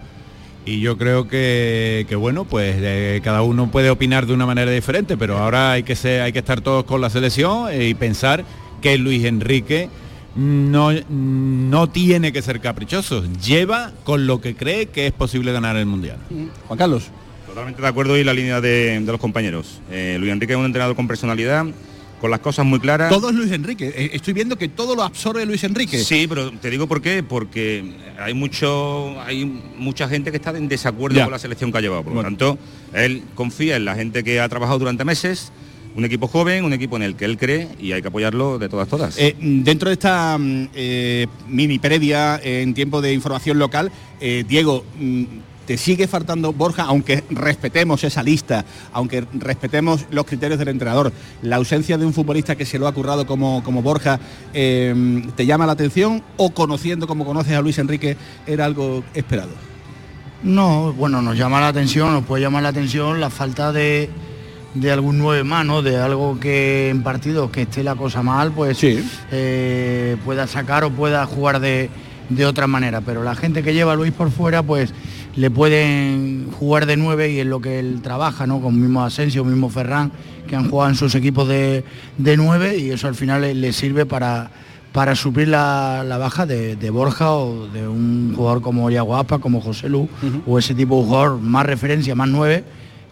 y 0.64 0.80
yo 0.80 0.96
creo 0.96 1.28
que, 1.28 2.06
bueno, 2.18 2.44
pues 2.44 2.76
eh, 2.78 3.20
cada 3.22 3.42
uno 3.42 3.70
puede 3.70 3.90
opinar 3.90 4.26
de 4.26 4.34
una 4.34 4.46
manera 4.46 4.70
diferente, 4.70 5.16
pero 5.16 5.38
ahora 5.38 5.72
hay 5.72 5.82
que, 5.82 5.96
ser, 5.96 6.22
hay 6.22 6.32
que 6.32 6.38
estar 6.38 6.60
todos 6.60 6.84
con 6.84 7.00
la 7.00 7.10
selección 7.10 7.68
y 7.78 7.94
pensar 7.94 8.44
que 8.80 8.96
Luis 8.96 9.24
Enrique 9.24 9.90
no, 10.36 10.90
no 11.08 11.88
tiene 11.88 12.32
que 12.32 12.40
ser 12.40 12.60
caprichoso, 12.60 13.24
lleva 13.42 13.92
con 14.04 14.26
lo 14.26 14.40
que 14.40 14.54
cree 14.54 14.86
que 14.86 15.06
es 15.06 15.12
posible 15.12 15.52
ganar 15.52 15.76
el 15.76 15.86
Mundial. 15.86 16.18
Juan 16.66 16.78
Carlos. 16.78 17.10
Totalmente 17.46 17.82
de 17.82 17.88
acuerdo 17.88 18.16
y 18.16 18.22
la 18.22 18.32
línea 18.32 18.60
de, 18.60 19.02
los 19.04 19.18
compañeros. 19.18 19.80
Eh, 19.90 20.16
Luis 20.20 20.32
Enrique 20.32 20.52
es 20.52 20.58
un 20.58 20.66
entrenador 20.66 20.94
con 20.94 21.08
personalidad, 21.08 21.66
con 22.20 22.30
las 22.30 22.40
cosas 22.40 22.66
muy 22.66 22.78
claras. 22.78 23.10
Todo 23.10 23.30
es 23.30 23.34
Luis 23.34 23.50
Enrique. 23.50 23.92
Eh, 23.96 24.10
estoy 24.12 24.34
viendo 24.34 24.56
que 24.56 24.68
todo 24.68 24.94
lo 24.94 25.02
absorbe 25.02 25.44
Luis 25.46 25.64
Enrique. 25.64 25.98
Sí, 25.98 26.26
pero 26.28 26.50
te 26.52 26.70
digo 26.70 26.86
por 26.86 27.00
qué, 27.00 27.22
porque 27.22 27.84
hay 28.18 28.34
mucho, 28.34 29.20
hay 29.22 29.44
mucha 29.78 30.08
gente 30.08 30.30
que 30.30 30.36
está 30.36 30.56
en 30.56 30.68
desacuerdo 30.68 31.20
con 31.22 31.30
la 31.30 31.38
selección 31.38 31.72
que 31.72 31.78
ha 31.78 31.80
llevado. 31.80 32.04
Por 32.04 32.14
lo 32.14 32.22
tanto, 32.22 32.58
él 32.92 33.22
confía 33.34 33.76
en 33.76 33.86
la 33.86 33.94
gente 33.94 34.22
que 34.22 34.40
ha 34.40 34.48
trabajado 34.48 34.78
durante 34.78 35.04
meses. 35.04 35.52
Un 35.96 36.04
equipo 36.04 36.28
joven, 36.28 36.64
un 36.64 36.72
equipo 36.72 36.94
en 36.94 37.02
el 37.02 37.16
que 37.16 37.24
él 37.24 37.36
cree 37.36 37.68
y 37.80 37.90
hay 37.90 38.00
que 38.00 38.08
apoyarlo 38.08 38.58
de 38.60 38.68
todas 38.68 38.86
todas. 38.86 39.18
Eh, 39.18 39.34
dentro 39.40 39.88
de 39.88 39.94
esta 39.94 40.38
mm, 40.38 40.68
eh, 40.72 41.26
mini 41.48 41.80
previa 41.80 42.40
en 42.44 42.74
tiempo 42.74 43.00
de 43.00 43.12
información 43.12 43.58
local, 43.58 43.90
Diego, 44.20 44.84
mm, 45.00 45.24
te 45.70 45.78
sigue 45.78 46.08
faltando 46.08 46.52
Borja, 46.52 46.82
aunque 46.82 47.22
respetemos 47.30 48.02
esa 48.02 48.24
lista, 48.24 48.64
aunque 48.92 49.24
respetemos 49.34 50.04
los 50.10 50.26
criterios 50.26 50.58
del 50.58 50.66
entrenador, 50.66 51.12
la 51.42 51.54
ausencia 51.54 51.96
de 51.96 52.04
un 52.04 52.12
futbolista 52.12 52.56
que 52.56 52.66
se 52.66 52.76
lo 52.76 52.88
ha 52.88 52.92
currado 52.92 53.24
como, 53.24 53.62
como 53.62 53.80
Borja, 53.80 54.18
eh, 54.52 55.22
¿te 55.36 55.46
llama 55.46 55.66
la 55.66 55.72
atención 55.74 56.24
o 56.38 56.50
conociendo 56.50 57.06
como 57.06 57.24
conoces 57.24 57.52
a 57.52 57.60
Luis 57.60 57.78
Enrique 57.78 58.16
era 58.48 58.64
algo 58.64 59.04
esperado? 59.14 59.50
No, 60.42 60.92
bueno, 60.92 61.22
nos 61.22 61.38
llama 61.38 61.60
la 61.60 61.68
atención, 61.68 62.14
nos 62.14 62.24
puede 62.24 62.42
llamar 62.42 62.64
la 62.64 62.70
atención 62.70 63.20
la 63.20 63.30
falta 63.30 63.70
de, 63.70 64.10
algún 64.90 65.18
nueve 65.18 65.44
más, 65.44 65.84
De 65.84 65.98
algo 65.98 66.40
que 66.40 66.88
en 66.88 67.04
partidos 67.04 67.52
que 67.52 67.62
esté 67.62 67.84
la 67.84 67.94
cosa 67.94 68.24
mal, 68.24 68.50
pues 68.50 68.80
eh, 68.82 70.16
pueda 70.24 70.48
sacar 70.48 70.82
o 70.82 70.90
pueda 70.90 71.24
jugar 71.26 71.60
de, 71.60 71.90
de 72.30 72.46
otra 72.46 72.66
manera. 72.66 73.02
Pero 73.02 73.22
la 73.22 73.34
gente 73.34 73.62
que 73.62 73.74
lleva 73.74 73.92
a 73.92 73.96
Luis 73.96 74.12
por 74.12 74.30
fuera, 74.30 74.62
pues 74.62 74.94
le 75.36 75.50
pueden 75.50 76.50
jugar 76.58 76.86
de 76.86 76.96
nueve 76.96 77.30
y 77.30 77.40
es 77.40 77.46
lo 77.46 77.60
que 77.60 77.78
él 77.78 78.00
trabaja, 78.02 78.46
¿no? 78.46 78.60
Con 78.60 78.80
mismo 78.80 79.04
Asensio, 79.04 79.44
mismo 79.44 79.68
Ferran, 79.68 80.10
que 80.48 80.56
han 80.56 80.70
jugado 80.70 80.90
en 80.90 80.96
sus 80.96 81.14
equipos 81.14 81.46
de, 81.48 81.84
de 82.18 82.36
nueve 82.36 82.78
y 82.78 82.90
eso 82.90 83.08
al 83.08 83.14
final 83.14 83.42
le, 83.60 83.72
sirve 83.72 84.06
para, 84.06 84.50
para 84.92 85.14
suplir 85.14 85.48
la, 85.48 86.04
baja 86.18 86.46
de, 86.46 86.90
Borja 86.90 87.32
o 87.32 87.68
de 87.68 87.86
un 87.86 88.32
jugador 88.34 88.62
como 88.62 88.90
Yaguapa, 88.90 89.38
como 89.38 89.60
José 89.60 89.88
Lu, 89.88 90.08
o 90.46 90.58
ese 90.58 90.74
tipo 90.74 90.98
de 90.98 91.04
jugador 91.06 91.40
más 91.40 91.66
referencia, 91.66 92.14
más 92.14 92.28
nueve, 92.28 92.64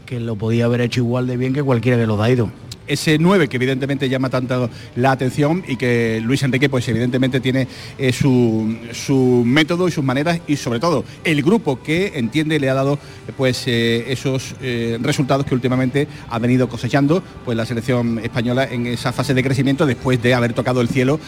que 0.07 0.21
lo 0.21 0.37
podía 0.37 0.65
haber 0.65 0.81
hecho 0.81 1.01
igual 1.01 1.27
de 1.27 1.37
bien 1.37 1.53
que 1.53 1.63
cualquiera 1.63 1.99
de 1.99 2.07
los 2.07 2.19
Daido. 2.19 2.51
Ese 2.89 3.19
9 3.19 3.49
que 3.49 3.57
evidentemente 3.57 4.09
llama 4.09 4.31
tanto 4.31 4.71
la 4.97 5.13
atención 5.13 5.63
y 5.67 5.77
que 5.77 6.21
Luis 6.23 6.43
Enrique 6.43 6.69
pues 6.69 6.89
evidentemente 6.89 7.41
tiene 7.41 7.69
eh, 7.99 8.13
su, 8.13 8.77
su, 8.93 9.43
método 9.45 9.89
y 9.89 9.93
sus 9.93 10.05
maneras 10.05 10.41
y 10.47 10.57
sobre 10.57 10.81
todo 10.81 11.05
el 11.25 11.43
grupo 11.43 11.83
que 11.83 12.13
entiende 12.15 12.59
le 12.59 12.71
ha 12.71 12.75
dado 12.75 12.99
pues 13.37 13.65
eh, 13.67 14.11
esos 14.11 14.55
eh, 14.63 14.99
resultados 15.01 15.47
que 15.47 15.55
últimamente 15.55 16.09
ha 16.29 16.39
venido 16.39 16.69
cosechando 16.69 17.23
pues 17.45 17.57
la 17.57 17.67
selección 17.67 18.19
española 18.19 18.69
en 18.71 18.87
esa 18.87 19.13
fase 19.13 19.35
de 19.35 19.43
crecimiento 19.43 19.87
después 19.87 20.23
de 20.23 20.35
haber 20.35 20.53
tocado 20.53 20.81
el 20.81 20.89
cielo 20.89 21.21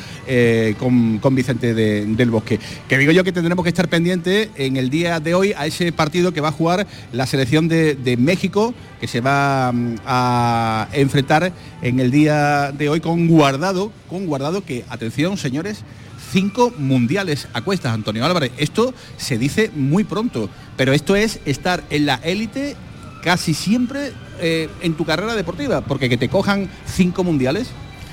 con, 0.78 1.18
con, 1.18 1.34
Vicente 1.34 1.74
del 1.74 2.30
Bosque. 2.30 2.58
Que 2.88 2.98
digo 2.98 3.12
yo 3.12 3.24
que 3.24 3.32
tendremos 3.32 3.62
que 3.62 3.68
estar 3.68 3.88
pendientes 3.88 4.48
en 4.56 4.76
el 4.76 4.90
día 4.90 5.20
de 5.20 5.34
hoy 5.34 5.52
a 5.56 5.66
ese 5.66 5.92
partido 5.92 6.32
que 6.32 6.40
va 6.40 6.48
a 6.48 6.52
jugar 6.52 6.86
la 7.12 7.26
selección 7.26 7.68
de, 7.68 7.94
de 7.94 8.16
México 8.16 8.74
que 9.00 9.08
se 9.08 9.20
va 9.20 9.72
mm, 9.72 9.96
a 10.06 10.88
enfrentar 10.92 11.52
en 11.82 12.00
el 12.00 12.10
día 12.10 12.70
de 12.72 12.88
hoy 12.88 13.00
con 13.00 13.26
Guardado, 13.26 13.90
con 14.08 14.26
Guardado 14.26 14.64
que, 14.64 14.84
atención 14.88 15.38
señores, 15.38 15.82
cinco 16.30 16.72
mundiales 16.76 17.48
a 17.54 17.62
cuestas, 17.62 17.92
Antonio 17.92 18.24
Álvarez. 18.24 18.52
Esto 18.58 18.94
se 19.16 19.38
dice 19.38 19.70
muy 19.74 20.04
pronto, 20.04 20.50
pero 20.76 20.92
esto 20.92 21.16
es 21.16 21.40
estar 21.46 21.82
en 21.90 22.06
la 22.06 22.16
élite 22.22 22.76
casi 23.22 23.54
siempre 23.54 24.12
eh, 24.38 24.68
en 24.82 24.94
tu 24.94 25.04
carrera 25.04 25.34
deportiva, 25.34 25.80
porque 25.80 26.08
que 26.08 26.16
te 26.16 26.28
cojan 26.28 26.68
cinco 26.86 27.24
mundiales, 27.24 27.68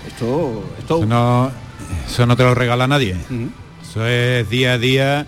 esto... 0.07 0.63
esto... 0.79 0.97
Eso, 0.97 1.05
no, 1.05 1.51
eso 2.07 2.25
no 2.25 2.35
te 2.35 2.43
lo 2.43 2.55
regala 2.55 2.87
nadie. 2.87 3.15
Eso 3.81 4.05
es 4.05 4.49
día 4.49 4.73
a 4.73 4.77
día 4.77 5.27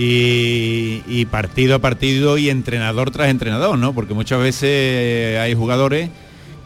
y, 0.00 1.24
partido 1.26 1.74
a 1.74 1.78
partido 1.80 2.38
y 2.38 2.50
entrenador 2.50 3.10
tras 3.10 3.28
entrenador, 3.30 3.76
¿no? 3.78 3.92
Porque 3.92 4.14
muchas 4.14 4.40
veces 4.40 5.38
hay 5.40 5.54
jugadores 5.54 6.10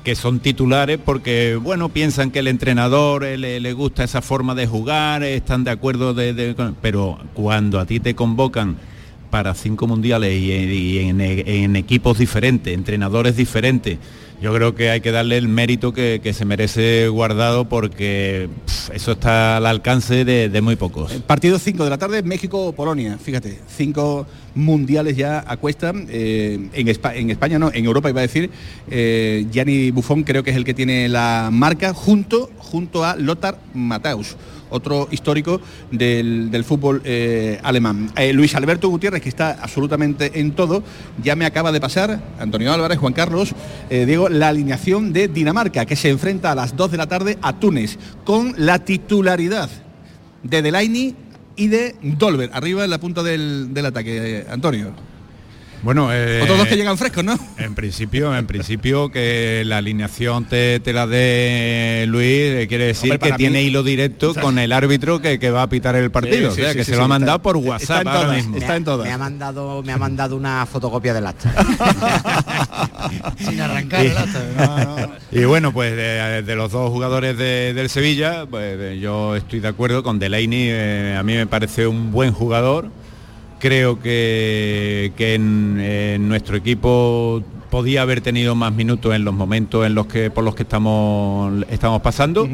que 0.04 0.14
son 0.14 0.40
titulares 0.40 0.98
porque, 1.02 1.56
bueno, 1.56 1.88
piensan 1.88 2.30
que 2.30 2.40
el 2.40 2.48
entrenador 2.48 3.24
eh, 3.24 3.38
le, 3.38 3.72
gusta 3.72 4.04
esa 4.04 4.20
forma 4.20 4.54
de 4.54 4.66
jugar, 4.66 5.22
están 5.22 5.64
de 5.64 5.70
acuerdo, 5.70 6.12
de, 6.12 6.54
pero 6.82 7.18
cuando 7.34 7.80
a 7.80 7.86
ti 7.86 8.00
te 8.00 8.14
convocan 8.14 8.76
para 9.30 9.54
cinco 9.54 9.86
mundiales 9.86 10.34
y, 10.34 10.98
en, 10.98 11.76
equipos 11.76 12.18
diferentes, 12.18 12.74
entrenadores 12.74 13.36
diferentes, 13.36 13.98
yo 14.42 14.52
creo 14.52 14.74
que 14.74 14.90
hay 14.90 15.00
que 15.00 15.12
darle 15.12 15.36
el 15.36 15.46
mérito 15.46 15.92
que, 15.92 16.20
se 16.32 16.44
merece 16.44 17.06
guardado 17.08 17.68
porque 17.68 18.48
eso 18.92 19.12
está 19.12 19.56
al 19.58 19.66
alcance 19.66 20.24
de, 20.24 20.60
muy 20.60 20.74
pocos. 20.74 21.12
Partido 21.26 21.60
5 21.60 21.84
de 21.84 21.90
la 21.90 21.98
tarde, 21.98 22.22
México-Polonia, 22.24 23.18
fíjate, 23.18 23.60
cinco 23.68 24.26
mundiales 24.54 25.16
ya 25.16 25.44
a 25.46 25.56
cuesta, 25.56 25.92
eh, 26.08 26.68
en, 26.72 26.88
España 26.88 27.58
no, 27.58 27.70
en 27.72 27.84
Europa 27.84 28.10
iba 28.10 28.20
a 28.20 28.22
decir, 28.22 28.50
eh, 28.90 29.46
Gianni 29.52 29.92
Buffon 29.92 30.24
creo 30.24 30.42
que 30.42 30.50
es 30.50 30.56
el 30.56 30.64
que 30.64 30.74
tiene 30.74 31.08
la 31.08 31.50
marca 31.52 31.94
junto, 31.94 32.50
junto 32.58 33.04
a 33.04 33.14
Lothar 33.14 33.58
Matthaus 33.74 34.36
otro 34.72 35.08
histórico 35.10 35.60
del, 35.90 36.64
fútbol 36.66 37.02
eh, 37.04 37.60
alemán. 37.62 38.10
Eh, 38.16 38.32
Luis 38.32 38.54
Alberto 38.54 38.88
Gutiérrez, 38.88 39.22
que 39.22 39.28
está 39.28 39.58
absolutamente 39.60 40.40
en 40.40 40.52
todo, 40.52 40.82
ya 41.22 41.36
me 41.36 41.46
acaba 41.46 41.72
de 41.72 41.80
pasar, 41.80 42.22
Antonio 42.38 42.72
Álvarez, 42.72 42.98
Juan 42.98 43.12
Carlos, 43.12 43.54
eh, 43.90 44.06
Diego, 44.06 44.28
la 44.28 44.48
alineación 44.48 45.12
de 45.12 45.28
Dinamarca, 45.28 45.86
que 45.86 45.96
se 45.96 46.08
enfrenta 46.08 46.52
a 46.52 46.54
las 46.54 46.76
2 46.76 46.90
de 46.90 46.96
la 46.96 47.06
tarde 47.06 47.38
a 47.42 47.58
Túnez, 47.58 47.98
con 48.24 48.54
la 48.56 48.80
titularidad 48.80 49.70
de 50.42 50.62
Delaini 50.62 51.14
y 51.56 51.68
de 51.68 51.94
Dolber, 52.02 52.50
arriba 52.52 52.84
en 52.84 52.90
la 52.90 52.98
punta 52.98 53.22
del, 53.22 53.72
del 53.72 53.86
ataque, 53.86 54.46
Antonio. 54.50 55.11
Bueno, 55.82 56.12
eh, 56.12 56.40
otros 56.42 56.58
dos 56.58 56.68
que 56.68 56.76
llegan 56.76 56.96
frescos, 56.96 57.24
¿no? 57.24 57.36
En 57.58 57.74
principio, 57.74 58.36
en 58.36 58.46
principio 58.46 59.10
que 59.10 59.64
la 59.66 59.78
alineación 59.78 60.44
te, 60.44 60.80
la 60.92 61.08
dé 61.08 62.04
Luis 62.06 62.26
eh, 62.26 62.66
quiere 62.68 62.86
decir 62.86 63.18
que 63.18 63.32
tiene 63.32 63.64
hilo 63.64 63.82
directo 63.82 64.32
con 64.34 64.60
el 64.60 64.70
árbitro 64.72 65.20
que, 65.20 65.38
va 65.50 65.62
a 65.62 65.68
pitar 65.68 65.96
el 65.96 66.12
partido, 66.12 66.50
o 66.50 66.54
sea, 66.54 66.72
que 66.72 66.84
se 66.84 66.96
lo 66.96 67.02
ha 67.02 67.08
mandado 67.08 67.42
por 67.42 67.56
WhatsApp 67.56 68.06
está 68.06 68.12
ahora 68.12 68.32
mismo. 68.32 68.56
Está 68.56 68.76
en 68.76 68.84
todas. 68.84 69.06
Me 69.06 69.12
ha 69.12 69.18
mandado, 69.18 69.82
me 69.82 69.92
ha 69.92 69.98
mandado 69.98 70.36
una 70.36 70.64
fotocopia 70.66 71.14
del 71.14 71.26
acta. 71.26 71.52
Sin 73.38 73.60
arrancar 73.60 74.06
el 74.06 74.16
acta. 74.16 75.18
Y 75.32 75.44
bueno, 75.44 75.72
pues 75.72 75.96
de, 75.96 76.54
los 76.54 76.70
dos 76.70 76.90
jugadores 76.90 77.36
del 77.36 77.88
Sevilla, 77.88 78.46
pues 78.46 79.00
yo 79.00 79.34
estoy 79.34 79.58
de 79.58 79.68
acuerdo 79.68 80.04
con 80.04 80.20
Delaney, 80.20 80.68
eh, 80.70 81.16
a 81.18 81.22
mí 81.24 81.34
me 81.34 81.46
parece 81.46 81.88
un 81.88 82.12
buen 82.12 82.32
jugador 82.32 83.01
Creo 83.62 84.00
que, 84.00 85.12
en, 85.16 86.28
nuestro 86.28 86.56
equipo 86.56 87.44
podía 87.70 88.02
haber 88.02 88.20
tenido 88.20 88.56
más 88.56 88.72
minutos 88.72 89.14
en 89.14 89.24
los 89.24 89.32
momentos 89.32 89.86
en 89.86 89.94
los 89.94 90.08
que 90.08 90.32
por 90.32 90.42
los 90.42 90.56
que 90.56 90.64
estamos 90.64 91.64
estamos 91.70 92.02
pasando. 92.02 92.48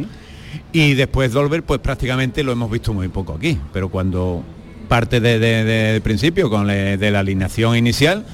Y 0.71 0.93
después 0.93 1.33
Dolber, 1.33 1.63
pues 1.63 1.81
prácticamente 1.81 2.43
lo 2.45 2.53
hemos 2.53 2.71
visto 2.71 2.93
muy 2.93 3.09
poco 3.09 3.33
aquí. 3.33 3.59
Pero 3.73 3.89
cuando 3.89 4.43
parte 4.87 5.19
del 5.19 6.03
principio, 6.03 6.51
con 6.51 6.67
de 6.67 7.11
la 7.11 7.21
alineación 7.21 7.75
inicial, 7.75 8.27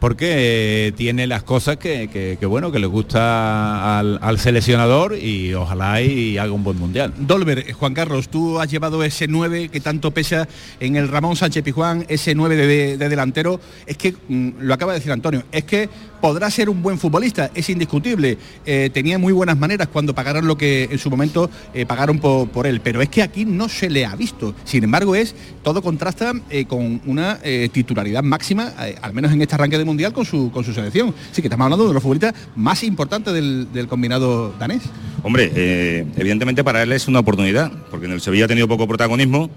porque 0.00 0.86
eh, 0.86 0.92
tiene 0.92 1.26
las 1.26 1.42
cosas 1.42 1.76
que, 1.76 2.38
bueno 2.48 2.72
que 2.72 2.78
le 2.78 2.86
gusta 2.86 3.98
al, 3.98 4.38
seleccionador 4.38 5.16
y 5.16 5.52
ojalá 5.52 6.00
y 6.00 6.38
haga 6.38 6.52
un 6.52 6.64
buen 6.64 6.78
mundial. 6.78 7.12
Dolber, 7.18 7.58
eh, 7.58 7.72
Juan 7.74 7.92
Carlos, 7.92 8.30
tú 8.30 8.58
has 8.58 8.70
llevado 8.70 9.04
ese 9.04 9.28
9 9.28 9.68
que 9.68 9.80
tanto 9.80 10.10
pesa 10.10 10.48
en 10.80 10.96
el 10.96 11.08
Ramón 11.08 11.36
Sánchez 11.36 11.62
Pijuán, 11.62 12.06
ese 12.08 12.34
9 12.34 12.56
de, 12.56 12.96
delantero, 12.96 13.60
es 13.86 13.98
que, 13.98 14.14
mm, 14.28 14.48
lo 14.60 14.72
acaba 14.72 14.92
de 14.92 15.00
decir 15.00 15.12
Antonio, 15.12 15.44
es 15.52 15.64
que 15.64 15.90
podrá 16.22 16.50
ser 16.50 16.70
un 16.70 16.82
buen 16.82 16.98
futbolista, 16.98 17.50
es 17.54 17.68
indiscutible, 17.68 18.38
eh, 18.64 18.90
tenía 18.92 19.18
muy 19.18 19.32
buenas 19.32 19.58
maneras 19.58 19.88
cuando 19.88 20.14
pagaron 20.14 20.46
lo 20.46 20.56
que 20.56 20.88
en 20.90 20.98
su 20.98 21.10
momento 21.10 21.50
pagaron 21.86 22.18
por, 22.18 22.66
él, 22.66 22.80
pero 22.82 23.00
es 23.00 23.08
que 23.08 23.22
aquí 23.22 23.44
no 23.44 23.68
se 23.68 23.88
le 23.88 24.04
ha 24.04 24.14
visto, 24.16 24.54
sin 24.64 24.84
embargo 24.84 25.14
es, 25.14 25.34
todo 25.62 25.82
contrasta 25.82 26.34
con 26.68 27.00
una 27.06 27.38
titularidad 27.72 28.22
máxima, 28.22 28.72
al 29.00 29.14
menos 29.14 29.32
en 29.32 29.40
este 29.40 29.54
arranque 29.54 29.78
de 29.78 29.84
mundial 29.90 30.12
con 30.12 30.24
su, 30.24 30.50
con 30.52 30.64
su 30.64 30.72
selección. 30.72 31.14
Sí 31.32 31.42
que 31.42 31.48
estamos 31.48 31.64
hablando 31.64 31.88
de 31.88 31.94
los 31.94 32.02
futbolistas 32.02 32.34
más 32.54 32.82
importantes 32.84 33.34
del, 33.34 33.86
combinado 33.88 34.54
danés. 34.58 34.82
Hombre, 35.22 35.50
eh, 35.54 36.06
evidentemente 36.16 36.62
para 36.62 36.82
él 36.82 36.92
es 36.92 37.08
una 37.08 37.18
oportunidad, 37.18 37.72
porque 37.90 38.06
en 38.06 38.12
el 38.12 38.20
Sevilla 38.20 38.44
ha 38.44 38.48
tenido 38.48 38.68
poco 38.68 38.86
protagonismo 38.86 39.50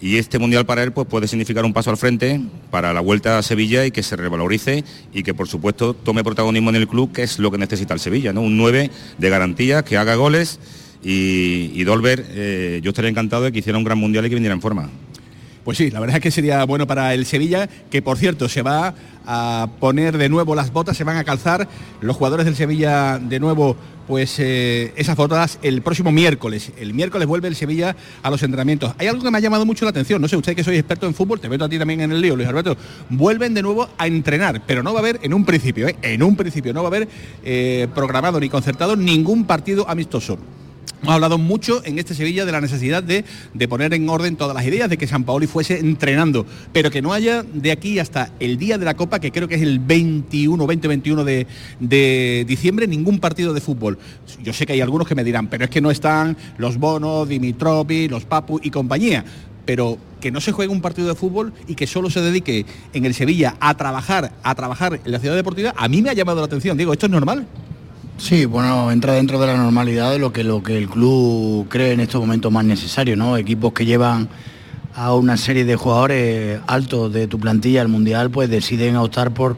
y 0.00 0.18
este 0.18 0.38
mundial 0.38 0.66
para 0.66 0.82
él 0.82 0.92
pues, 0.92 1.06
puede 1.06 1.28
significar 1.28 1.64
un 1.64 1.72
paso 1.72 1.90
al 1.90 1.96
frente 1.96 2.40
para 2.70 2.92
la 2.92 3.00
vuelta 3.00 3.38
a 3.38 3.42
Sevilla 3.42 3.86
y 3.86 3.92
que 3.92 4.02
se 4.02 4.16
revalorice 4.16 4.84
y 5.14 5.22
que 5.22 5.32
por 5.32 5.48
supuesto 5.48 5.94
tome 5.94 6.22
protagonismo 6.22 6.70
en 6.70 6.76
el 6.76 6.88
club, 6.88 7.12
que 7.12 7.22
es 7.22 7.38
lo 7.38 7.50
que 7.50 7.58
necesita 7.58 7.94
el 7.94 8.00
Sevilla, 8.00 8.32
¿no? 8.32 8.42
Un 8.42 8.56
9 8.56 8.90
de 9.16 9.30
garantía, 9.30 9.82
que 9.84 9.96
haga 9.96 10.16
goles 10.16 10.58
y, 11.04 11.82
Dolber, 11.84 12.24
eh, 12.30 12.80
yo 12.82 12.90
estaría 12.90 13.10
encantado 13.10 13.42
de 13.42 13.52
que 13.52 13.58
hiciera 13.58 13.78
un 13.78 13.84
gran 13.84 13.98
mundial 13.98 14.26
y 14.26 14.28
que 14.28 14.36
viniera 14.36 14.54
en 14.54 14.60
forma. 14.60 14.88
Pues 15.64 15.78
sí, 15.78 15.90
la 15.90 16.00
verdad 16.00 16.16
es 16.16 16.22
que 16.22 16.30
sería 16.32 16.64
bueno 16.64 16.86
para 16.86 17.14
el 17.14 17.24
Sevilla, 17.24 17.68
que 17.90 18.02
por 18.02 18.18
cierto 18.18 18.48
se 18.48 18.62
va 18.62 18.94
a 19.24 19.68
poner 19.78 20.18
de 20.18 20.28
nuevo 20.28 20.56
las 20.56 20.72
botas, 20.72 20.96
se 20.96 21.04
van 21.04 21.16
a 21.16 21.24
calzar 21.24 21.68
los 22.00 22.16
jugadores 22.16 22.46
del 22.46 22.56
Sevilla 22.56 23.18
de 23.18 23.38
nuevo 23.38 23.76
pues 24.08 24.38
eh, 24.40 24.92
esas 24.96 25.16
botas 25.16 25.60
el 25.62 25.82
próximo 25.82 26.10
miércoles. 26.10 26.72
El 26.76 26.94
miércoles 26.94 27.28
vuelve 27.28 27.46
el 27.46 27.54
Sevilla 27.54 27.94
a 28.22 28.30
los 28.30 28.42
entrenamientos. 28.42 28.92
Hay 28.98 29.06
algo 29.06 29.22
que 29.22 29.30
me 29.30 29.38
ha 29.38 29.40
llamado 29.40 29.64
mucho 29.64 29.84
la 29.84 29.90
atención, 29.90 30.20
no 30.20 30.28
sé, 30.28 30.36
usted 30.36 30.56
que 30.56 30.64
soy 30.64 30.76
experto 30.76 31.06
en 31.06 31.14
fútbol, 31.14 31.40
te 31.40 31.48
meto 31.48 31.64
a 31.64 31.68
ti 31.68 31.78
también 31.78 32.00
en 32.00 32.10
el 32.12 32.20
lío, 32.20 32.34
Luis 32.34 32.48
Alberto, 32.48 32.76
vuelven 33.08 33.54
de 33.54 33.62
nuevo 33.62 33.88
a 33.96 34.06
entrenar, 34.06 34.62
pero 34.66 34.82
no 34.82 34.92
va 34.92 34.98
a 34.98 35.02
haber 35.02 35.20
en 35.22 35.32
un 35.32 35.44
principio, 35.44 35.86
¿eh? 35.86 35.96
en 36.02 36.22
un 36.22 36.34
principio 36.34 36.72
no 36.72 36.82
va 36.82 36.88
a 36.88 36.90
haber 36.90 37.08
eh, 37.44 37.86
programado 37.94 38.40
ni 38.40 38.48
concertado 38.48 38.96
ningún 38.96 39.44
partido 39.44 39.88
amistoso. 39.88 40.38
Hemos 41.02 41.16
hablado 41.16 41.36
mucho 41.36 41.84
en 41.84 41.98
este 41.98 42.14
Sevilla 42.14 42.44
de 42.44 42.52
la 42.52 42.60
necesidad 42.60 43.02
de, 43.02 43.24
poner 43.68 43.92
en 43.92 44.08
orden 44.08 44.36
todas 44.36 44.54
las 44.54 44.64
ideas, 44.64 44.88
de 44.88 44.96
que 44.96 45.08
San 45.08 45.24
Paoli 45.24 45.48
fuese 45.48 45.80
entrenando, 45.80 46.46
pero 46.72 46.92
que 46.92 47.02
no 47.02 47.12
haya 47.12 47.42
de 47.42 47.72
aquí 47.72 47.98
hasta 47.98 48.30
el 48.38 48.56
día 48.56 48.78
de 48.78 48.84
la 48.84 48.94
Copa, 48.94 49.18
que 49.18 49.32
creo 49.32 49.48
que 49.48 49.56
es 49.56 49.62
el 49.62 49.80
21, 49.80 50.64
20-21 50.64 51.24
de, 51.24 51.48
de 51.80 52.44
diciembre, 52.46 52.86
ningún 52.86 53.18
partido 53.18 53.52
de 53.52 53.60
fútbol. 53.60 53.98
Yo 54.44 54.52
sé 54.52 54.64
que 54.64 54.74
hay 54.74 54.80
algunos 54.80 55.08
que 55.08 55.16
me 55.16 55.24
dirán, 55.24 55.48
pero 55.48 55.64
es 55.64 55.70
que 55.70 55.80
no 55.80 55.90
están 55.90 56.36
los 56.56 56.78
Bonos, 56.78 57.28
Dimitropi, 57.28 58.06
los 58.06 58.24
Papu 58.24 58.60
y 58.62 58.70
compañía 58.70 59.24
pero 59.64 59.96
que 60.20 60.32
no 60.32 60.40
se 60.40 60.50
juegue 60.50 60.72
un 60.72 60.80
partido 60.80 61.06
de 61.06 61.14
fútbol 61.14 61.52
y 61.68 61.76
que 61.76 61.86
solo 61.86 62.10
se 62.10 62.20
dedique 62.20 62.66
en 62.92 63.04
el 63.04 63.14
Sevilla 63.14 63.54
a 63.60 63.76
trabajar, 63.76 64.32
a 64.42 64.54
trabajar 64.56 65.00
en 65.04 65.12
la 65.12 65.20
ciudad 65.20 65.36
deportiva, 65.36 65.72
a 65.76 65.86
mí 65.86 66.02
me 66.02 66.10
ha 66.10 66.14
llamado 66.14 66.40
la 66.40 66.46
atención. 66.46 66.76
Digo, 66.76 66.92
¿esto 66.92 67.06
es 67.06 67.12
normal? 67.12 67.46
Sí, 68.22 68.44
bueno, 68.44 68.92
entra 68.92 69.14
dentro 69.14 69.40
de 69.40 69.48
la 69.48 69.56
normalidad 69.56 70.12
de 70.12 70.20
lo 70.20 70.32
que, 70.32 70.44
lo 70.44 70.62
que 70.62 70.78
el 70.78 70.88
club 70.88 71.66
cree 71.68 71.90
en 71.90 71.98
estos 71.98 72.20
momentos 72.20 72.52
más 72.52 72.64
necesario, 72.64 73.16
¿no? 73.16 73.36
Equipos 73.36 73.72
que 73.72 73.84
llevan 73.84 74.28
a 74.94 75.12
una 75.12 75.36
serie 75.36 75.64
de 75.64 75.74
jugadores 75.74 76.60
altos 76.68 77.12
de 77.12 77.26
tu 77.26 77.40
plantilla 77.40 77.80
al 77.80 77.88
Mundial, 77.88 78.30
pues 78.30 78.48
deciden 78.48 78.94
optar 78.94 79.32
por, 79.32 79.56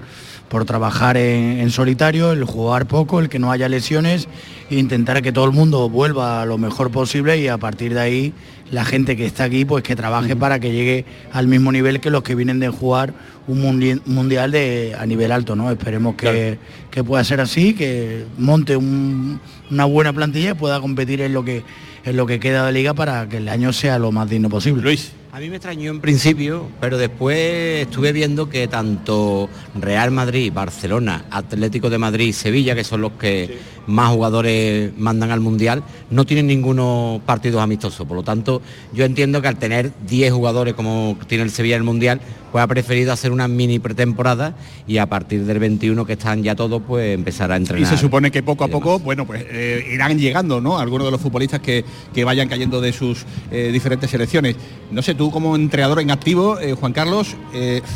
por 0.54 0.66
trabajar 0.66 1.16
en, 1.16 1.58
en 1.58 1.70
solitario, 1.70 2.30
el 2.30 2.44
jugar 2.44 2.86
poco, 2.86 3.18
el 3.18 3.28
que 3.28 3.40
no 3.40 3.50
haya 3.50 3.68
lesiones 3.68 4.28
e 4.70 4.76
intentar 4.76 5.20
que 5.20 5.32
todo 5.32 5.46
el 5.46 5.50
mundo 5.50 5.88
vuelva 5.88 6.46
lo 6.46 6.58
mejor 6.58 6.92
posible 6.92 7.36
y 7.38 7.48
a 7.48 7.58
partir 7.58 7.92
de 7.92 7.98
ahí 8.00 8.32
la 8.70 8.84
gente 8.84 9.16
que 9.16 9.26
está 9.26 9.42
aquí 9.42 9.64
pues 9.64 9.82
que 9.82 9.96
trabaje 9.96 10.36
para 10.36 10.60
que 10.60 10.70
llegue 10.70 11.06
al 11.32 11.48
mismo 11.48 11.72
nivel 11.72 11.98
que 11.98 12.08
los 12.08 12.22
que 12.22 12.36
vienen 12.36 12.60
de 12.60 12.68
jugar 12.68 13.14
un 13.48 14.00
mundial 14.06 14.52
de, 14.52 14.94
a 14.96 15.04
nivel 15.06 15.32
alto, 15.32 15.56
¿no? 15.56 15.72
Esperemos 15.72 16.14
que, 16.14 16.56
pueda 17.04 17.24
ser 17.24 17.40
así, 17.40 17.74
que 17.74 18.24
monte 18.38 18.76
una 18.76 19.86
buena 19.86 20.12
plantilla 20.12 20.52
y 20.52 20.54
pueda 20.54 20.80
competir 20.80 21.20
en 21.20 21.32
lo 21.32 21.44
que 21.44 21.64
en 22.04 22.16
lo 22.16 22.26
que 22.26 22.38
queda 22.38 22.64
de 22.64 22.72
liga 22.72 22.94
para 22.94 23.28
que 23.28 23.38
el 23.38 23.48
año 23.48 23.72
sea 23.72 23.98
lo 23.98 24.12
más 24.12 24.30
digno 24.30 24.48
posible. 24.48 24.84
Luis. 24.84 25.23
A 25.34 25.40
mí 25.40 25.50
me 25.50 25.56
extrañó 25.56 25.90
en 25.90 26.00
principio, 26.00 26.68
pero 26.80 26.96
después 26.96 27.88
estuve 27.88 28.12
viendo 28.12 28.48
que 28.48 28.68
tanto 28.68 29.48
Real 29.74 30.12
Madrid, 30.12 30.52
Barcelona, 30.54 31.24
Atlético 31.28 31.90
de 31.90 31.98
Madrid 31.98 32.32
Sevilla, 32.32 32.76
que 32.76 32.84
son 32.84 33.00
los 33.00 33.14
que 33.14 33.58
más 33.86 34.12
jugadores 34.12 34.92
mandan 34.96 35.30
al 35.30 35.40
Mundial, 35.40 35.82
no 36.10 36.24
tienen 36.24 36.46
ninguno 36.46 37.20
partidos 37.26 37.62
amistosos. 37.62 38.06
Por 38.06 38.16
lo 38.16 38.22
tanto, 38.22 38.62
yo 38.92 39.04
entiendo 39.04 39.42
que 39.42 39.48
al 39.48 39.58
tener 39.58 39.92
10 40.06 40.32
jugadores 40.32 40.74
como 40.74 41.16
tiene 41.26 41.44
el 41.44 41.50
Sevilla 41.50 41.76
en 41.76 41.82
el 41.82 41.86
Mundial, 41.86 42.20
pues 42.54 42.62
ha 42.62 42.68
preferido 42.68 43.12
hacer 43.12 43.32
una 43.32 43.48
mini 43.48 43.80
pretemporada 43.80 44.54
y 44.86 44.98
a 44.98 45.06
partir 45.06 45.44
del 45.44 45.58
21 45.58 46.06
que 46.06 46.12
están 46.12 46.44
ya 46.44 46.54
todos, 46.54 46.80
pues 46.86 47.12
empezar 47.12 47.50
a 47.50 47.56
entrenar. 47.56 47.82
Y 47.82 47.84
se 47.84 48.00
supone 48.00 48.30
que 48.30 48.44
poco 48.44 48.62
a 48.62 48.68
poco, 48.68 49.00
bueno, 49.00 49.26
pues 49.26 49.44
eh, 49.48 49.84
irán 49.92 50.16
llegando, 50.20 50.60
¿no? 50.60 50.78
Algunos 50.78 51.08
de 51.08 51.10
los 51.10 51.20
futbolistas 51.20 51.58
que, 51.58 51.84
que 52.14 52.22
vayan 52.22 52.48
cayendo 52.48 52.80
de 52.80 52.92
sus 52.92 53.26
eh, 53.50 53.70
diferentes 53.72 54.08
selecciones. 54.08 54.54
No 54.92 55.02
sé, 55.02 55.16
tú 55.16 55.32
como 55.32 55.56
entrenador 55.56 56.00
en 56.00 56.12
activo, 56.12 56.60
eh, 56.60 56.74
Juan 56.74 56.92
Carlos, 56.92 57.36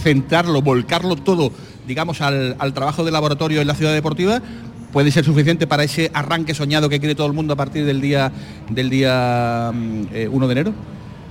centrarlo, 0.03 0.61
volcarlo 0.61 1.15
todo, 1.15 1.53
digamos, 1.87 2.21
al, 2.21 2.57
al 2.59 2.75
trabajo 2.75 3.05
de 3.05 3.13
laboratorio 3.13 3.61
en 3.61 3.67
la 3.69 3.77
ciudad 3.77 3.93
deportiva 3.93 4.43
puede 4.93 5.11
ser 5.11 5.25
suficiente 5.25 5.67
para 5.67 5.85
ese 5.85 6.11
arranque 6.15 6.55
soñado 6.55 6.89
que 6.89 6.99
quiere 6.99 7.15
todo 7.15 7.27
el 7.27 7.33
mundo 7.33 7.53
a 7.53 7.57
partir 7.57 7.85
del 7.85 8.01
día 8.01 8.33
del 8.69 8.91
día 8.91 9.71
1 9.73 9.81
mm, 9.81 10.07
eh, 10.13 10.29
de 10.29 10.53
enero? 10.53 10.73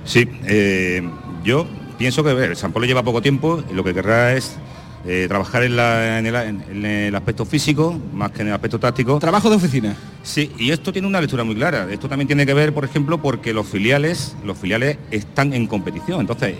Sí, 0.06 0.28
eh, 0.46 1.08
yo 1.44 1.68
pienso 1.98 2.24
que 2.24 2.34
ver, 2.34 2.56
San 2.56 2.72
Polo 2.72 2.86
lleva 2.86 3.04
poco 3.04 3.22
tiempo 3.22 3.64
y 3.70 3.74
lo 3.74 3.84
que 3.84 3.94
querrá 3.94 4.34
es 4.34 4.58
eh, 5.06 5.26
trabajar 5.28 5.64
en, 5.64 6.86
el, 6.86 7.16
aspecto 7.16 7.46
físico 7.46 7.98
más 8.14 8.32
que 8.32 8.42
en 8.42 8.50
el 8.50 8.54
aspecto 8.54 8.80
táctico. 8.80 9.20
Trabajo 9.20 9.50
de 9.50 9.56
oficina. 9.56 9.96
Sí, 10.24 10.52
y 10.58 10.72
esto 10.72 10.92
tiene 10.92 11.08
una 11.08 11.22
lectura 11.22 11.44
muy 11.44 11.56
clara. 11.56 11.88
Esto 11.90 12.10
también 12.10 12.28
tiene 12.28 12.46
que 12.46 12.54
ver, 12.54 12.74
por 12.74 12.84
ejemplo, 12.84 13.22
porque 13.22 13.54
los 13.54 13.68
filiales, 13.68 14.36
los 14.44 14.58
filiales 14.58 14.98
están 15.12 15.54
en 15.54 15.68
competición. 15.68 16.20
Entonces, 16.20 16.56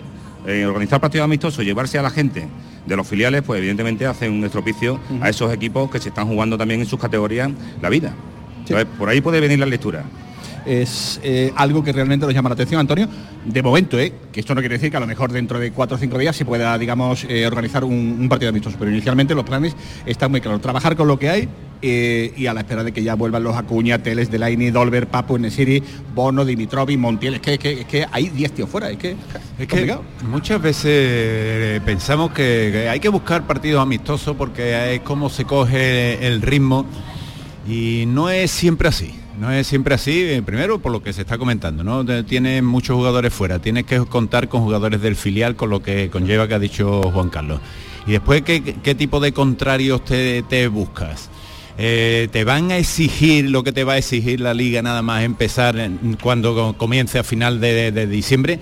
organizar 0.66 1.00
partidos 1.00 1.24
amistosos, 1.24 1.64
llevarse 1.64 1.98
a 1.98 2.02
la 2.02 2.10
gente 2.10 2.46
de 2.86 2.96
los 2.96 3.06
filiales, 3.06 3.42
pues 3.42 3.58
evidentemente 3.58 4.06
hace 4.06 4.28
un 4.28 4.44
estropicio 4.44 4.98
a 5.20 5.28
esos 5.28 5.52
equipos 5.52 5.90
que 5.90 5.98
se 5.98 6.08
están 6.08 6.26
jugando 6.26 6.56
también 6.56 6.80
en 6.80 6.86
sus 6.86 6.98
categorías 6.98 7.50
la 7.82 7.88
vida. 7.88 8.14
por 8.98 9.08
ahí 9.08 9.20
puede 9.20 9.40
venir 9.40 9.58
la 9.58 9.66
lectura 9.66 10.04
es 10.68 11.18
eh, 11.22 11.50
algo 11.56 11.82
que 11.82 11.92
realmente 11.92 12.26
nos 12.26 12.34
llama 12.34 12.50
la 12.50 12.54
atención, 12.54 12.80
Antonio. 12.80 13.08
De 13.44 13.62
momento, 13.62 13.98
¿eh? 13.98 14.12
que 14.30 14.40
esto 14.40 14.54
no 14.54 14.60
quiere 14.60 14.74
decir 14.74 14.90
que 14.90 14.98
a 14.98 15.00
lo 15.00 15.06
mejor 15.06 15.32
dentro 15.32 15.58
de 15.58 15.72
cuatro 15.72 15.96
o 15.96 15.98
cinco 15.98 16.18
días 16.18 16.36
se 16.36 16.44
pueda, 16.44 16.76
digamos, 16.76 17.24
eh, 17.28 17.46
organizar 17.46 17.84
un, 17.84 18.28
partido 18.28 18.50
amistoso, 18.50 18.76
pero 18.78 18.90
inicialmente 18.90 19.34
los 19.34 19.44
planes 19.44 19.74
están 20.04 20.30
muy 20.30 20.42
claros. 20.42 20.60
Trabajar 20.60 20.94
con 20.96 21.08
lo 21.08 21.18
que 21.18 21.30
hay 21.30 21.48
y 21.80 22.46
a 22.46 22.54
la 22.54 22.60
espera 22.60 22.82
de 22.82 22.90
que 22.90 23.04
ya 23.04 23.14
vuelvan 23.14 23.44
los 23.44 23.56
Acuña, 23.56 24.02
Teles, 24.02 24.30
Delaini, 24.30 24.70
Dolber, 24.70 25.06
Papu, 25.06 25.38
Nesiri, 25.38 25.82
Bono, 26.12 26.44
Dimitrovi, 26.44 26.96
Montiel. 26.96 27.34
Es 27.34 27.40
que, 27.40 27.54
es 27.54 27.86
que, 27.86 28.04
hay 28.10 28.28
10 28.28 28.52
tíos 28.52 28.68
fuera, 28.68 28.90
es 28.90 28.98
que 28.98 29.16
es 29.58 29.66
que 29.68 29.96
muchas 30.28 30.60
veces 30.60 31.80
pensamos 31.82 32.32
que 32.32 32.88
hay 32.90 32.98
que 33.00 33.08
buscar 33.08 33.46
partidos 33.46 33.80
amistosos 33.80 34.36
porque 34.36 34.96
es 34.96 35.00
como 35.02 35.30
se 35.30 35.44
coge 35.44 36.26
el 36.26 36.42
ritmo 36.42 36.84
y 37.66 38.04
no 38.08 38.28
es 38.28 38.50
siempre 38.50 38.88
así. 38.88 39.17
No 39.38 39.52
es 39.52 39.68
siempre 39.68 39.94
así, 39.94 40.22
eh, 40.22 40.42
primero 40.42 40.80
por 40.80 40.90
lo 40.90 41.00
que 41.00 41.12
se 41.12 41.20
está 41.20 41.38
comentando, 41.38 41.84
¿no? 41.84 42.04
Tienes 42.24 42.60
muchos 42.62 42.96
jugadores 42.96 43.32
fuera, 43.32 43.60
tienes 43.60 43.84
que 43.84 43.98
contar 44.00 44.48
con 44.48 44.62
jugadores 44.62 45.00
del 45.00 45.14
filial, 45.14 45.54
con 45.54 45.70
lo 45.70 45.80
que 45.80 46.10
conlleva 46.10 46.48
que 46.48 46.54
ha 46.54 46.58
dicho 46.58 47.02
Juan 47.12 47.30
Carlos. 47.30 47.60
Y 48.06 48.12
después, 48.12 48.42
¿qué, 48.42 48.94
tipo 48.96 49.20
de 49.20 49.32
contrarios 49.32 50.04
te, 50.04 50.68
buscas? 50.68 51.30
Eh, 51.76 52.28
¿Te 52.32 52.42
van 52.42 52.72
a 52.72 52.78
exigir 52.78 53.48
lo 53.48 53.62
que 53.62 53.70
te 53.70 53.84
va 53.84 53.92
a 53.92 53.98
exigir 53.98 54.40
la 54.40 54.54
liga 54.54 54.82
nada 54.82 55.02
más 55.02 55.22
empezar 55.22 55.76
cuando 56.20 56.74
comience 56.76 57.20
a 57.20 57.22
final 57.22 57.60
de, 57.60 58.06
diciembre? 58.08 58.58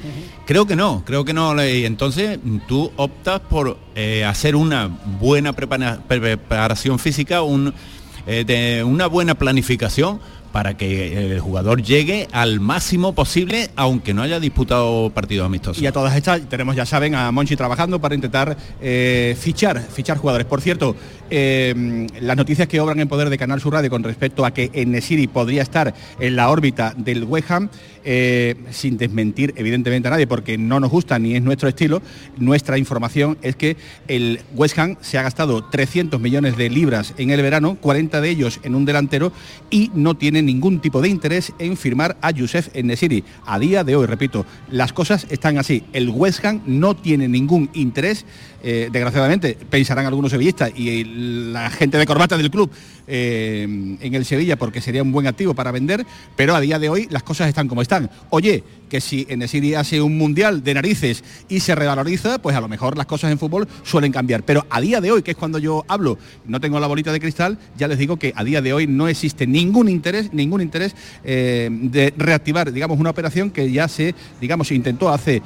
Creo 0.47 0.67
que 0.67 0.77
no, 0.77 1.05
creo 1.07 1.25
que 1.25 1.33
no. 1.33 1.55
Y 1.65 1.87
entonces 1.87 2.39
tú 2.69 2.93
optas 2.97 3.41
por 3.41 3.79
eh, 3.95 4.27
hacer 4.27 4.55
una 4.55 4.89
buena 5.21 5.55
preparación 5.55 6.99
física, 6.99 7.41
una 7.43 9.07
buena 9.07 9.37
planificación 9.37 10.21
para 10.57 10.75
que 10.75 11.35
el 11.35 11.39
jugador 11.39 11.83
llegue 11.83 12.29
al 12.33 12.61
máximo 12.61 13.13
posible, 13.13 13.69
aunque 13.77 14.15
no 14.15 14.23
haya 14.23 14.41
disputado 14.41 15.11
partidos 15.11 15.45
amistosos. 15.45 15.83
Y 15.83 15.87
a 15.87 15.93
todas 15.93 16.17
estas 16.17 16.41
tenemos, 16.49 16.75
ya 16.75 16.87
saben, 16.87 17.15
a 17.15 17.31
Monchi 17.31 17.57
trabajando 17.57 18.01
para 18.01 18.15
intentar 18.15 18.57
eh, 18.81 19.37
fichar, 19.39 19.83
fichar 19.83 20.17
jugadores. 20.17 20.47
Por 20.47 20.63
cierto, 20.63 20.97
eh, 21.31 22.07
las 22.21 22.37
noticias 22.37 22.69
que 22.69 22.81
obran 22.81 23.01
en 23.01 23.09
poder 23.09 23.31
de 23.31 23.39
Canal 23.39 23.61
Sur 23.61 23.75
Radio 23.75 23.91
con 23.91 24.03
respecto 24.03 24.45
a 24.45 24.53
que 24.53 24.71
Enesiri 24.73 25.27
podría 25.27 25.63
estar 25.63 25.95
en 26.21 26.37
la 26.37 26.51
órbita 26.51 26.95
del 26.97 27.25
West 27.25 27.51
Ham, 27.51 27.69
eh, 28.05 28.55
sin 28.71 28.97
desmentir 28.97 29.53
evidentemente 29.57 30.09
a 30.09 30.13
nadie, 30.13 30.27
porque 30.27 30.59
no 30.59 30.81
nos 30.81 30.91
gusta 30.91 31.19
ni 31.19 31.35
es 31.35 31.43
nuestro 31.43 31.69
estilo, 31.69 32.03
nuestra 32.37 32.79
información 32.79 33.39
es 33.43 33.57
que 33.57 33.77
el 34.09 34.41
West 34.55 34.79
Ham 34.79 34.97
se 35.01 35.19
ha 35.19 35.23
gastado 35.23 35.65
300 35.65 36.21
millones 36.21 36.57
de 36.57 36.71
libras 36.71 37.15
en 37.19 37.31
el 37.31 37.43
verano, 37.43 37.77
40 37.81 38.21
de 38.21 38.31
ellos 38.31 38.61
en 38.63 38.75
un 38.75 38.85
delantero, 38.85 39.33
y 39.71 39.91
no 39.95 40.17
tiene 40.17 40.43
ningún 40.43 40.81
tipo 40.81 41.01
de 41.01 41.09
interés 41.09 41.53
en 41.59 41.77
firmar 41.77 42.17
a 42.21 42.31
Youssef 42.31 42.75
Nesiri. 42.75 43.25
A 43.45 43.59
día 43.59 43.85
de 43.85 43.97
hoy, 43.97 44.07
repito, 44.07 44.47
las 44.71 44.93
cosas 44.93 45.27
están 45.31 45.59
así. 45.59 45.85
El 45.93 46.11
West 46.11 46.45
Ham 46.45 46.63
no 46.67 46.95
tiene 46.95 47.29
ningún 47.29 47.71
interés, 47.75 48.25
eh, 48.63 48.89
desgraciadamente, 48.91 49.57
pensarán 49.69 50.07
algunos 50.07 50.31
sevillistas 50.31 50.73
y 50.75 51.05
la 51.53 51.71
gente 51.71 51.99
de 51.99 52.07
corbata 52.07 52.37
del 52.37 52.51
club 52.51 52.71
eh, 53.09 53.63
en 53.63 54.15
el 54.15 54.25
Sevilla 54.25 54.57
porque 54.57 54.81
sería 54.81 55.03
un 55.03 55.13
buen 55.13 55.27
activo 55.27 55.55
para 55.55 55.71
vender, 55.71 56.05
pero 56.35 56.57
a 56.57 56.61
día 56.61 56.79
de 56.79 56.89
hoy 56.89 57.07
las 57.11 57.23
cosas 57.23 57.49
están 57.49 57.69
como 57.69 57.83
están. 57.83 58.11
Oye, 58.31 58.65
que 58.89 59.01
si 59.01 59.27
en 59.29 59.43
ese 59.43 59.77
hace 59.77 60.01
un 60.01 60.17
mundial 60.19 60.63
de 60.63 60.75
narices 60.75 61.25
y 61.49 61.61
se 61.61 61.75
revaloriza, 61.75 62.39
pues 62.39 62.57
a 62.57 62.61
lo 62.61 62.69
mejor 62.69 62.97
las 62.97 63.07
cosas 63.07 63.33
en 63.33 63.39
fútbol 63.39 63.67
suelen 63.83 64.13
cambiar. 64.13 64.45
Pero 64.45 64.67
a 64.71 64.81
día 64.81 65.01
de 65.01 65.11
hoy, 65.11 65.23
que 65.23 65.33
es 65.33 65.37
cuando 65.37 65.59
yo 65.59 65.85
hablo, 65.89 66.19
no 66.47 66.61
tengo 66.61 66.79
la 66.79 66.87
bolita 66.87 67.13
de 67.13 67.21
cristal, 67.21 67.59
ya 67.77 67.89
les 67.89 67.99
digo 67.99 68.17
que 68.17 68.33
a 68.37 68.45
día 68.45 68.63
de 68.63 68.73
hoy 68.73 68.87
no 68.87 69.09
existe 69.09 69.47
ningún 69.47 69.89
interés, 69.89 70.33
ningún 70.33 70.61
interés 70.61 70.95
eh, 71.25 71.69
de 71.71 72.13
reactivar, 72.17 72.73
digamos, 72.73 72.99
una 72.99 73.11
operación 73.11 73.51
que 73.51 73.71
ya 73.71 73.89
se, 73.89 74.15
digamos, 74.41 74.71
intentó 74.71 75.09
hace 75.09 75.43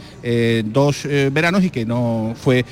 dos 0.65 1.07
veranos 1.33 1.65
y 1.65 1.71
que 1.71 1.85
no 1.85 2.35
fue 2.41 2.65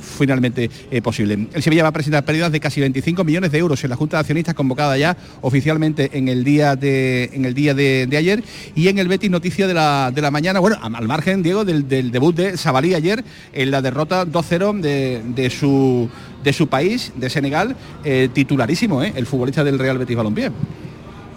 finalmente 0.00 0.70
posible. 1.02 1.48
El 1.52 1.62
Sevilla 1.62 1.82
va 1.82 1.88
a 1.88 1.92
presentar 1.92 2.24
pérdidas 2.24 2.52
de 2.52 2.60
casi 2.60 2.80
25 2.80 3.24
millones 3.24 3.52
de 3.52 3.58
euros 3.58 3.82
en 3.84 3.90
la 3.90 3.96
Junta 3.96 4.16
de 4.16 4.20
Accionistas 4.20 4.54
convocada 4.54 4.96
ya 4.96 5.16
oficialmente 5.40 6.10
en 6.12 6.28
el 6.28 6.44
día 6.44 6.76
de, 6.76 7.30
en 7.32 7.44
el 7.44 7.54
día 7.54 7.74
de 7.74 8.16
ayer 8.16 8.42
y 8.74 8.88
en 8.88 8.98
el 8.98 9.08
Betis 9.08 9.30
noticia 9.30 9.66
de 9.66 9.74
la 9.74 10.10
de 10.14 10.22
la 10.22 10.30
mañana, 10.30 10.60
bueno, 10.60 10.76
al 10.80 11.08
margen, 11.08 11.42
Diego, 11.42 11.64
del, 11.64 11.88
debut 11.88 12.34
de 12.34 12.56
Sabalí 12.56 12.94
ayer 12.94 13.24
en 13.52 13.70
la 13.70 13.82
derrota 13.82 14.26
2-0 14.26 14.80
de, 14.80 15.50
su, 15.50 16.08
de 16.42 16.52
su 16.52 16.68
país, 16.68 17.12
de 17.16 17.30
Senegal, 17.30 17.76
eh, 18.04 18.28
titularísimo, 18.32 19.02
eh, 19.02 19.12
el 19.16 19.26
futbolista 19.26 19.64
del 19.64 19.78
Real 19.78 19.98
Betis 19.98 20.16
Balompié. 20.16 20.50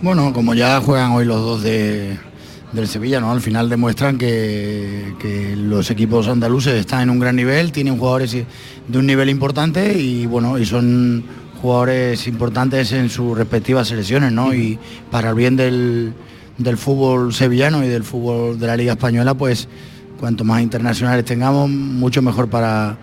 Bueno, 0.01 0.33
como 0.33 0.53
ya 0.53 0.81
juegan 0.81 1.11
hoy 1.11 1.25
los 1.25 1.37
dos 1.37 1.63
de, 1.63 2.17
del 2.73 2.87
Sevilla, 2.87 3.19
¿no? 3.19 3.31
Al 3.31 3.41
final 3.41 3.69
demuestran 3.69 4.17
que, 4.17 5.53
los 5.57 5.89
equipos 5.89 6.27
andaluces 6.27 6.73
están 6.73 7.01
en 7.01 7.09
un 7.09 7.19
gran 7.19 7.35
nivel, 7.35 7.71
tienen 7.71 7.97
jugadores 7.97 8.31
de 8.87 8.97
un 8.97 9.05
nivel 9.05 9.29
importante 9.29 9.97
y 9.97 10.25
bueno, 10.25 10.57
y 10.57 10.65
son 10.65 11.23
jugadores 11.61 12.27
importantes 12.27 12.91
en 12.91 13.09
sus 13.09 13.37
respectivas 13.37 13.87
selecciones, 13.87 14.31
¿no? 14.31 14.53
Y 14.53 14.77
para 15.09 15.29
el 15.29 15.35
bien 15.35 15.55
del, 15.55 16.13
del 16.57 16.77
fútbol 16.77 17.33
sevillano 17.33 17.83
y 17.83 17.87
del 17.87 18.03
fútbol 18.03 18.59
de 18.59 18.67
la 18.67 18.75
Liga 18.75 18.93
Española, 18.93 19.33
pues 19.33 19.67
cuanto 20.19 20.43
más 20.43 20.61
internacionales 20.61 21.25
tengamos, 21.25 21.69
mucho 21.69 22.21
mejor 22.21 22.49
para, 22.49 22.97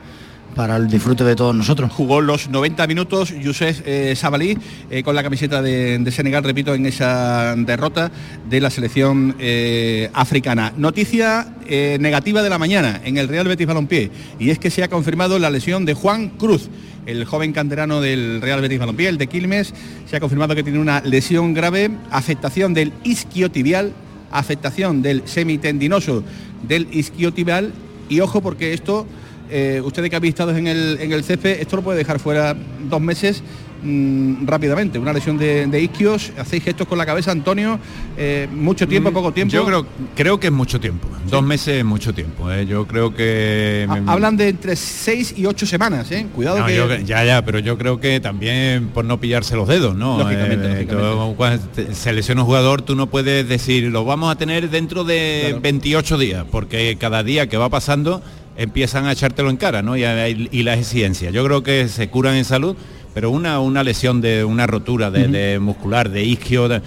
para 0.55 0.77
el 0.77 0.89
disfrute 0.89 1.25
de 1.25 1.37
todos 1.37 1.55
nosotros. 1.55 1.93
Jugó 1.93 2.21
los 2.21 2.49
90 2.49 2.87
minutos 2.87 3.31
Youssef 3.31 3.83
eh, 3.85 4.15
Sabalí 4.17 4.57
eh, 4.91 5.03
con 5.03 5.15
la 5.15 5.23
camiseta 5.23 5.63
de, 5.63 6.11
Senegal, 6.11 6.45
repito, 6.45 6.75
en 6.75 6.87
esa 6.87 7.55
derrota 7.57 8.11
de 8.49 8.61
la 8.61 8.71
selección 8.71 9.37
eh, 9.39 10.11
africana. 10.13 10.73
Noticia 10.77 11.55
negativa 12.01 12.43
de 12.43 12.51
la 12.51 12.59
mañana 12.59 13.01
en 13.05 13.17
el 13.17 13.29
Real 13.29 13.47
Betis 13.47 13.65
Balompié 13.65 14.11
y 14.41 14.51
es 14.51 14.59
que 14.59 14.71
se 14.71 14.83
ha 14.83 14.89
confirmado 14.89 15.39
la 15.39 15.51
lesión 15.51 15.85
de 15.85 15.95
Juan 15.95 16.31
Cruz 16.31 16.69
el 17.07 17.25
joven 17.25 17.53
canterano 17.53 18.01
del 18.01 18.41
Real 18.43 18.61
Betis 18.61 18.79
Balompié, 18.79 19.09
el 19.09 19.19
de 19.19 19.29
Quilmes, 19.29 19.73
se 20.07 20.17
ha 20.17 20.21
confirmado 20.21 20.55
que 20.55 20.63
tiene 20.63 20.79
una 20.79 21.01
lesión 21.01 21.55
grave, 21.55 21.91
afectación 22.11 22.75
del 22.75 22.93
isquiotibial, 23.05 23.93
afectación 24.31 25.01
del 25.03 25.23
semitendinoso 25.27 26.23
del 26.67 26.89
isquiotibial 26.93 27.73
y 28.09 28.21
ojo 28.21 28.41
porque 28.41 28.75
esto 28.75 29.07
eh, 29.51 29.81
ustedes 29.85 30.11
que 30.11 30.17
habéis 30.17 30.33
estado 30.35 30.57
en 30.57 30.67
el, 30.67 30.99
en 31.01 31.13
el 31.13 31.25
césped, 31.25 31.61
esto 31.61 31.77
lo 31.77 31.83
puede 31.83 31.99
dejar 31.99 32.19
fuera 32.19 32.57
dos 32.89 33.01
meses 33.01 33.43
mm, 33.83 34.47
rápidamente. 34.47 34.99
Una 34.99 35.13
lesión 35.13 35.39
de, 35.39 35.67
de 35.67 35.81
isquios, 35.83 36.33
hacéis 36.39 36.65
gestos 36.65 36.87
con 36.87 36.99
la 36.99 37.07
cabeza, 37.07 37.31
Antonio, 37.33 37.79
eh, 38.17 38.49
mucho 38.53 38.87
tiempo, 38.87 39.11
Mm, 39.11 39.15
poco 39.15 39.33
tiempo. 39.33 39.53
Yo 39.53 39.65
creo, 39.65 39.87
creo 40.15 40.41
que 40.41 40.49
es 40.49 40.53
mucho 40.53 40.79
tiempo. 40.81 41.09
Dos 41.29 41.43
meses 41.43 41.79
es 41.79 41.85
mucho 41.85 42.13
tiempo. 42.15 42.51
¿eh? 42.51 42.67
Yo 42.67 42.87
creo 42.87 43.15
que... 43.15 43.87
Ha- 43.89 44.13
Hablan 44.13 44.37
de 44.37 44.49
entre 44.49 44.77
seis 44.77 45.35
y 45.37 45.47
ocho 45.47 45.65
semanas, 45.67 46.11
¿eh? 46.11 46.27
Cuidado 46.35 46.59
No, 46.61 46.67
que... 46.67 46.77
yo- 46.77 46.95
ya, 46.97 47.25
ya, 47.25 47.45
pero 47.45 47.59
yo 47.59 47.79
creo 47.79 48.01
que 48.01 48.21
también 48.21 48.89
por 48.89 49.05
no 49.05 49.21
pillarse 49.21 49.57
los 49.57 49.69
dedos, 49.69 49.95
¿no? 49.97 50.19
Lógicamente, 50.19 50.69
lógicamente. 50.69 50.95
tú, 50.97 51.35
cuando 51.37 51.67
te- 51.69 51.95
se 51.95 52.13
lesiona 52.13 52.43
un 52.43 52.47
jugador, 52.47 52.83
tú 52.83 52.95
no 52.97 53.09
puedes 53.09 53.49
decir, 53.49 53.85
lo 53.85 54.05
vamos 54.05 54.31
a 54.33 54.37
tener 54.39 54.71
dentro 54.71 55.05
de 55.05 55.59
28 55.63 56.19
días, 56.19 56.45
porque 56.51 56.97
cada 56.99 57.23
día 57.23 57.47
que 57.49 57.57
va 57.57 57.69
pasando 57.69 58.23
empiezan 58.61 59.07
a 59.07 59.13
echártelo 59.13 59.49
en 59.51 59.57
cara, 59.57 59.81
¿no? 59.83 59.97
Y, 59.97 60.63
las 60.63 60.79
exigencias. 60.79 61.33
Yo 61.33 61.45
creo 61.45 61.63
que 61.63 61.89
se 61.89 62.09
curan 62.11 62.37
en 62.37 62.45
salud, 62.45 62.77
pero 63.15 63.31
una, 63.31 63.59
una 63.59 63.83
lesión 63.83 64.21
de 64.21 64.45
una 64.45 64.67
rotura 64.67 65.11
de, 65.11 65.59
muscular, 65.59 66.11
de 66.11 66.23
isquio, 66.25 66.69
de- 66.69 66.83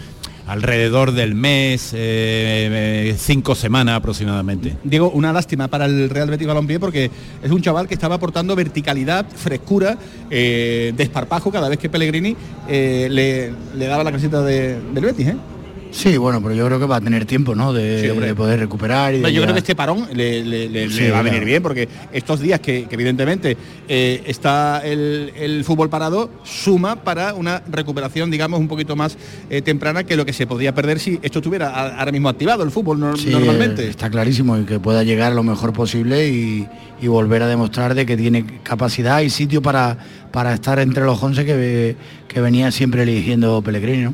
alrededor 0.46 1.14
del 1.14 1.36
mes, 1.36 1.94
eh, 1.94 3.08
eh, 3.10 3.16
cinco 3.18 3.56
semanas 3.56 3.96
aproximadamente. 3.96 4.76
Diego, 4.84 5.10
una 5.10 5.32
lástima 5.32 5.70
para 5.70 5.86
el 5.86 6.10
Real 6.10 6.30
Betis 6.30 6.46
Balompié 6.46 6.82
porque 6.82 7.10
es 7.42 7.50
un 7.50 7.62
chaval 7.62 7.88
que 7.88 7.94
estaba 7.94 8.16
aportando 8.16 8.54
verticalidad, 8.54 9.26
frescura, 9.34 9.98
eh, 10.30 10.94
desparpajo 10.98 11.50
cada 11.50 11.70
vez 11.70 11.80
que 11.80 11.90
Pellegrini 11.90 12.36
eh, 12.68 13.08
le, 13.10 13.54
le 13.78 13.88
daba 13.88 14.04
la 14.04 14.12
casita 14.12 14.42
de, 14.42 14.78
del 14.94 15.06
Betis. 15.06 15.28
Sí, 15.94 16.18
bueno, 16.18 16.42
pero 16.42 16.56
yo 16.56 16.66
creo 16.66 16.80
que 16.80 16.86
va 16.88 16.96
a 16.96 17.02
tener 17.02 17.26
tiempo, 17.26 17.54
¿no? 17.54 17.72
De, 17.72 18.02
Sí, 18.02 18.10
hombre. 18.10 18.26
de 18.28 18.36
poder 18.36 18.60
recuperar 18.60 19.14
y 19.14 19.20
de 19.20 19.32
Yo 19.32 19.42
ya- 19.42 19.42
creo 19.44 19.54
que 19.54 19.60
este 19.60 19.76
parón 19.76 20.08
le, 20.12 20.44
le- 20.44 20.68
le- 20.68 20.90
Sí, 20.90 21.02
le 21.02 21.12
va 21.12 21.20
a 21.20 21.22
claro. 21.22 21.34
venir 21.36 21.46
bien 21.46 21.62
porque 21.62 21.88
estos 22.12 22.40
días 22.40 22.60
que, 22.62 22.86
que 22.86 22.96
evidentemente 22.96 23.56
eh, 23.88 24.24
está 24.26 24.82
el, 24.84 25.32
el 25.36 25.64
fútbol 25.64 25.90
parado 25.92 26.32
suma 26.44 26.96
para 27.04 27.36
una 27.36 27.62
recuperación, 27.72 28.32
digamos, 28.32 28.60
un 28.60 28.68
poquito 28.68 28.96
más 28.96 29.16
eh, 29.52 29.62
temprana 29.62 30.04
que 30.04 30.16
lo 30.16 30.26
que 30.26 30.34
se 30.34 30.48
podría 30.48 30.74
perder 30.74 31.00
si 31.00 31.20
esto 31.22 31.40
estuviera 31.40 31.70
a- 31.70 32.00
ahora 32.00 32.12
mismo 32.12 32.28
activado 32.28 32.64
el 32.64 32.72
fútbol 32.72 33.00
Sí, 33.18 33.30
normalmente. 33.30 33.88
Está 33.88 34.10
clarísimo 34.10 34.58
y 34.58 34.64
que 34.64 34.80
pueda 34.80 35.04
llegar 35.04 35.34
lo 35.34 35.44
mejor 35.44 35.74
posible 35.74 36.28
y, 36.28 36.68
y 37.04 37.08
volver 37.08 37.44
a 37.44 37.48
demostrar 37.48 37.96
de 37.96 38.06
que 38.06 38.16
tiene 38.16 38.46
capacidad 38.64 39.20
y 39.20 39.30
sitio 39.30 39.62
para, 39.62 39.98
para 40.32 40.54
estar 40.54 40.80
entre 40.80 41.04
los 41.04 41.22
11 41.22 41.46
que, 41.46 41.98
que 42.30 42.40
venía 42.40 42.72
siempre 42.72 43.04
eligiendo 43.04 43.62
Pellegrini. 43.62 44.14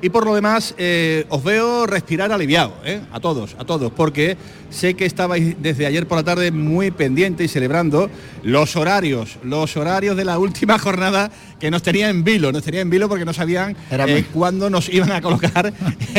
Y 0.00 0.10
por 0.10 0.24
lo 0.24 0.34
demás, 0.34 0.76
eh, 0.78 1.26
os 1.28 1.42
veo 1.42 1.86
respirar 1.86 2.30
aliviado, 2.30 2.74
¿eh? 2.84 3.00
a 3.10 3.18
todos, 3.18 3.56
a 3.58 3.64
todos, 3.64 3.90
porque 3.90 4.36
sé 4.70 4.94
que 4.94 5.06
estabais 5.06 5.60
desde 5.60 5.86
ayer 5.86 6.06
por 6.06 6.18
la 6.18 6.24
tarde 6.24 6.52
muy 6.52 6.92
pendientes 6.92 7.46
y 7.46 7.48
celebrando 7.48 8.08
los 8.44 8.76
horarios, 8.76 9.38
los 9.42 9.76
horarios 9.76 10.16
de 10.16 10.24
la 10.24 10.38
última 10.38 10.78
jornada 10.78 11.32
que 11.60 11.70
nos 11.70 11.82
tenía 11.82 12.08
en 12.08 12.24
vilo, 12.24 12.50
nos 12.50 12.62
tenía 12.64 12.80
en 12.80 12.90
vilo 12.90 13.08
porque 13.08 13.24
no 13.24 13.32
sabían 13.32 13.76
Era 13.90 14.06
eh, 14.06 14.24
cuándo 14.32 14.70
nos 14.70 14.88
iban 14.88 15.12
a 15.12 15.20
colocar 15.20 15.72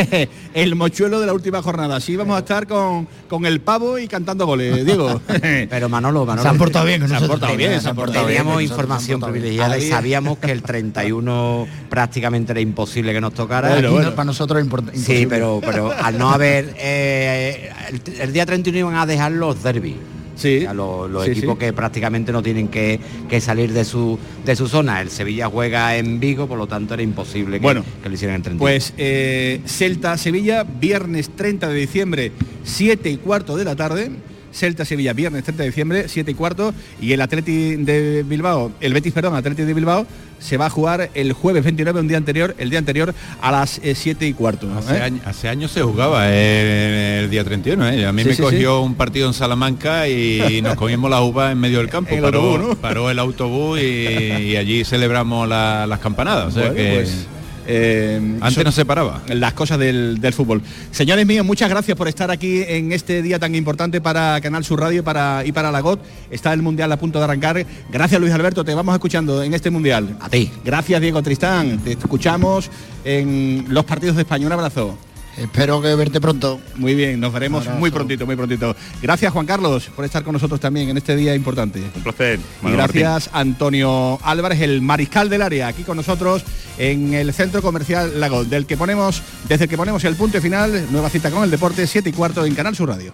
el 0.53 0.75
mochuelo 0.75 1.19
de 1.19 1.25
la 1.25 1.33
última 1.33 1.61
jornada. 1.61 1.95
Así 1.97 2.13
íbamos 2.13 2.35
a 2.35 2.39
estar 2.39 2.67
con, 2.67 3.07
con 3.27 3.45
el 3.45 3.59
pavo 3.59 3.97
y 3.99 4.07
cantando 4.07 4.45
goles, 4.45 4.85
Diego. 4.85 5.19
Pero 5.69 5.89
Manolo, 5.89 6.25
Manolo. 6.25 6.43
Se 6.43 6.47
han 6.47 6.57
portado 6.57 6.85
bien 6.85 7.07
Se 7.07 7.15
han 7.15 7.27
portado 7.27 7.57
bien, 7.57 7.81
se 7.81 7.89
han 7.89 7.95
portado 7.95 8.25
bien. 8.27 8.37
Teníamos 8.43 8.61
información 8.61 9.19
privilegiada 9.19 9.77
y 9.77 9.89
sabíamos 9.89 10.37
que 10.37 10.51
el 10.51 10.61
31 10.61 11.67
prácticamente 11.89 12.51
era 12.51 12.61
imposible 12.61 13.11
que 13.13 13.21
nos 13.21 13.33
tocara. 13.33 13.69
Bueno, 13.69 13.87
no- 13.89 13.93
bueno. 13.95 14.11
para 14.11 14.25
nosotros 14.25 14.61
es 14.61 14.69
import- 14.69 14.93
Sí, 14.93 15.25
pero, 15.27 15.59
pero 15.65 15.91
al 15.91 16.17
no 16.17 16.29
haber... 16.31 16.75
eh, 16.77 17.71
el, 17.89 18.01
el 18.21 18.33
día 18.33 18.45
31 18.45 18.77
iban 18.77 18.95
a 18.95 19.05
dejar 19.05 19.31
los 19.31 19.63
derbis. 19.63 19.95
Sí, 20.41 20.65
los, 20.73 21.09
los 21.09 21.25
sí, 21.25 21.31
equipos 21.31 21.55
sí. 21.55 21.65
que 21.65 21.73
prácticamente 21.73 22.31
no 22.31 22.41
tienen 22.41 22.67
que, 22.67 22.99
que 23.29 23.39
salir 23.39 23.73
de 23.73 23.85
su, 23.85 24.17
de 24.43 24.55
su 24.55 24.67
zona. 24.67 25.01
El 25.01 25.11
Sevilla 25.11 25.47
juega 25.47 25.95
en 25.97 26.19
Vigo, 26.19 26.47
por 26.47 26.57
lo 26.57 26.65
tanto 26.65 26.95
era 26.95 27.03
imposible 27.03 27.59
que, 27.59 27.63
Bueno, 27.63 27.83
que 28.01 28.09
lo 28.09 28.15
hicieran 28.15 28.37
en 28.37 28.41
31. 28.41 28.59
Pues 28.59 28.93
eh, 28.97 29.61
Celta-Sevilla, 29.65 30.63
viernes 30.63 31.29
30 31.35 31.69
de 31.69 31.75
diciembre, 31.75 32.31
7 32.63 33.09
y 33.09 33.17
cuarto 33.17 33.55
de 33.55 33.65
la 33.65 33.75
tarde. 33.75 34.09
Celta-Sevilla, 34.53 35.13
viernes 35.13 35.43
30 35.43 35.63
de 35.63 35.69
diciembre, 35.69 36.05
7 36.07 36.31
y 36.31 36.33
cuarto. 36.33 36.73
Y 37.01 37.13
el 37.13 37.21
Atleti 37.21 37.75
de 37.77 38.23
Bilbao, 38.27 38.71
el 38.81 38.93
Betis, 38.93 39.13
perdón, 39.13 39.35
Atleti 39.35 39.63
de 39.63 39.73
Bilbao, 39.73 40.05
se 40.39 40.57
va 40.57 40.65
a 40.65 40.69
jugar 40.71 41.09
el 41.13 41.33
jueves 41.33 41.63
29, 41.63 41.99
un 41.99 42.07
día 42.07 42.17
anterior, 42.17 42.55
el 42.57 42.69
día 42.71 42.79
anterior 42.79 43.13
a 43.41 43.51
las 43.51 43.79
7 43.93 44.25
y 44.27 44.33
cuarto. 44.33 44.67
Hace, 44.75 44.97
¿eh? 44.97 45.01
año- 45.01 45.21
hace 45.25 45.47
años 45.49 45.71
se 45.71 45.81
jugaba 45.83 46.23
eh, 46.29 47.19
el, 47.23 47.29
día 47.29 47.43
31, 47.43 47.87
¿eh? 47.89 48.05
A 48.07 48.11
mí 48.11 48.23
Sí, 48.23 48.29
me 48.29 48.35
sí, 48.35 48.41
cogió 48.41 48.81
un 48.81 48.95
partido 48.95 49.27
en 49.27 49.33
Salamanca 49.33 50.07
y 50.07 50.61
nos 50.63 50.75
comimos 50.75 51.09
la 51.11 51.21
uva 51.21 51.51
en 51.51 51.59
medio 51.59 51.77
del 51.77 51.89
campo. 51.89 52.15
El 52.15 52.21
paró, 52.21 52.39
autobús, 52.41 52.69
¿no? 52.69 52.75
paró 52.75 53.11
el 53.11 53.19
autobús 53.19 53.79
y, 53.79 53.83
y 53.83 54.55
allí 54.57 54.83
celebramos 54.83 55.47
la- 55.47 55.85
las 55.87 55.99
campanadas. 55.99 56.47
O 56.47 56.51
sea 56.51 56.71
Bueno, 56.71 56.75
que 56.75 56.93
pues, 56.95 57.27
eh, 57.67 58.37
antes 58.41 58.63
no 58.63 58.71
se 58.71 58.85
paraba. 58.85 59.21
las 59.27 59.53
cosas 59.53 59.79
del, 59.79 60.19
del 60.19 60.33
fútbol. 60.33 60.61
Señores 60.91 61.25
míos, 61.25 61.45
muchas 61.45 61.69
gracias 61.69 61.97
por 61.97 62.07
estar 62.07 62.31
aquí 62.31 62.63
en 62.67 62.91
este 62.91 63.21
día 63.21 63.39
tan 63.39 63.55
importante 63.55 64.01
para 64.01 64.39
Canal 64.41 64.63
Sur 64.63 64.79
Radio 64.79 64.99
y 64.99 65.03
para, 65.03 65.43
y 65.45 65.51
para 65.51 65.71
la 65.71 65.81
GOT. 65.81 65.99
Está 66.29 66.53
el 66.53 66.61
Mundial 66.61 66.91
a 66.91 66.97
punto 66.97 67.19
de 67.19 67.25
arrancar. 67.25 67.65
Gracias 67.89 68.19
Luis 68.21 68.33
Alberto, 68.33 68.63
te 68.63 68.73
vamos 68.73 68.93
escuchando 68.93 69.43
en 69.43 69.53
este 69.53 69.69
Mundial. 69.69 70.17
A 70.21 70.29
ti. 70.29 70.51
Gracias 70.63 71.01
Diego 71.01 71.21
Tristán, 71.21 71.79
te 71.79 71.93
escuchamos 71.93 72.69
en 73.03 73.65
los 73.69 73.85
partidos 73.85 74.15
de 74.15 74.23
España. 74.23 74.47
Un 74.47 74.53
abrazo. 74.53 74.97
Espero 75.37 75.81
que 75.81 75.95
verte 75.95 76.19
pronto. 76.19 76.59
Muy 76.75 76.95
bien, 76.95 77.19
nos 77.19 77.31
veremos 77.31 77.67
muy 77.67 77.91
prontito, 77.91 78.25
muy 78.25 78.35
prontito. 78.35 78.75
Gracias 79.01 79.31
Juan 79.31 79.45
Carlos 79.45 79.89
por 79.95 80.05
estar 80.05 80.23
con 80.23 80.33
nosotros 80.33 80.59
también 80.59 80.89
en 80.89 80.97
este 80.97 81.15
día 81.15 81.33
importante. 81.35 81.81
Un 81.95 82.03
placer. 82.03 82.39
Y 82.39 82.65
Martín. 82.65 82.77
gracias 82.77 83.29
Antonio 83.33 84.19
Álvarez, 84.23 84.61
el 84.61 84.81
mariscal 84.81 85.29
del 85.29 85.41
área, 85.41 85.67
aquí 85.67 85.83
con 85.83 85.97
nosotros 85.97 86.43
en 86.77 87.13
el 87.13 87.33
centro 87.33 87.61
comercial 87.61 88.19
Lago, 88.19 88.43
del 88.43 88.65
que 88.65 88.77
ponemos, 88.77 89.21
desde 89.47 89.65
el 89.65 89.69
que 89.69 89.77
ponemos 89.77 90.03
el 90.03 90.15
punto 90.15 90.41
final, 90.41 90.87
nueva 90.91 91.09
cita 91.09 91.31
con 91.31 91.43
el 91.43 91.51
deporte, 91.51 91.87
7 91.87 92.09
y 92.09 92.13
cuarto 92.13 92.45
en 92.45 92.55
Canal 92.55 92.75
Sur 92.75 92.89
Radio. 92.89 93.13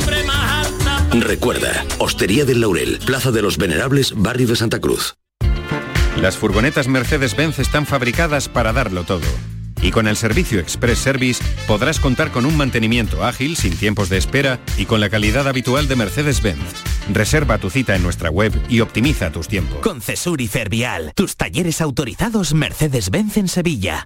Recuerda, 1.21 1.85
Hostería 1.99 2.45
del 2.45 2.61
Laurel, 2.61 2.99
Plaza 3.05 3.31
de 3.31 3.43
los 3.43 3.57
Venerables, 3.57 4.13
Barrio 4.15 4.47
de 4.47 4.55
Santa 4.55 4.79
Cruz. 4.79 5.15
Las 6.19 6.35
furgonetas 6.35 6.87
Mercedes-Benz 6.87 7.59
están 7.59 7.85
fabricadas 7.85 8.49
para 8.49 8.73
darlo 8.73 9.03
todo. 9.03 9.27
Y 9.83 9.91
con 9.91 10.07
el 10.07 10.17
servicio 10.17 10.59
Express 10.59 10.97
Service 10.97 11.43
podrás 11.67 11.99
contar 11.99 12.31
con 12.31 12.45
un 12.45 12.57
mantenimiento 12.57 13.23
ágil, 13.23 13.55
sin 13.55 13.77
tiempos 13.77 14.09
de 14.09 14.17
espera 14.17 14.59
y 14.77 14.85
con 14.85 14.99
la 14.99 15.09
calidad 15.09 15.47
habitual 15.47 15.87
de 15.87 15.95
Mercedes-Benz. 15.95 16.59
Reserva 17.13 17.59
tu 17.59 17.69
cita 17.69 17.95
en 17.95 18.03
nuestra 18.03 18.29
web 18.29 18.51
y 18.67 18.81
optimiza 18.81 19.31
tus 19.31 19.47
tiempos. 19.47 19.79
Con 19.79 20.01
Cesur 20.01 20.41
y 20.41 20.47
Fervial, 20.47 21.13
tus 21.15 21.35
talleres 21.35 21.81
autorizados 21.81 22.53
Mercedes-Benz 22.53 23.37
en 23.37 23.47
Sevilla. 23.47 24.05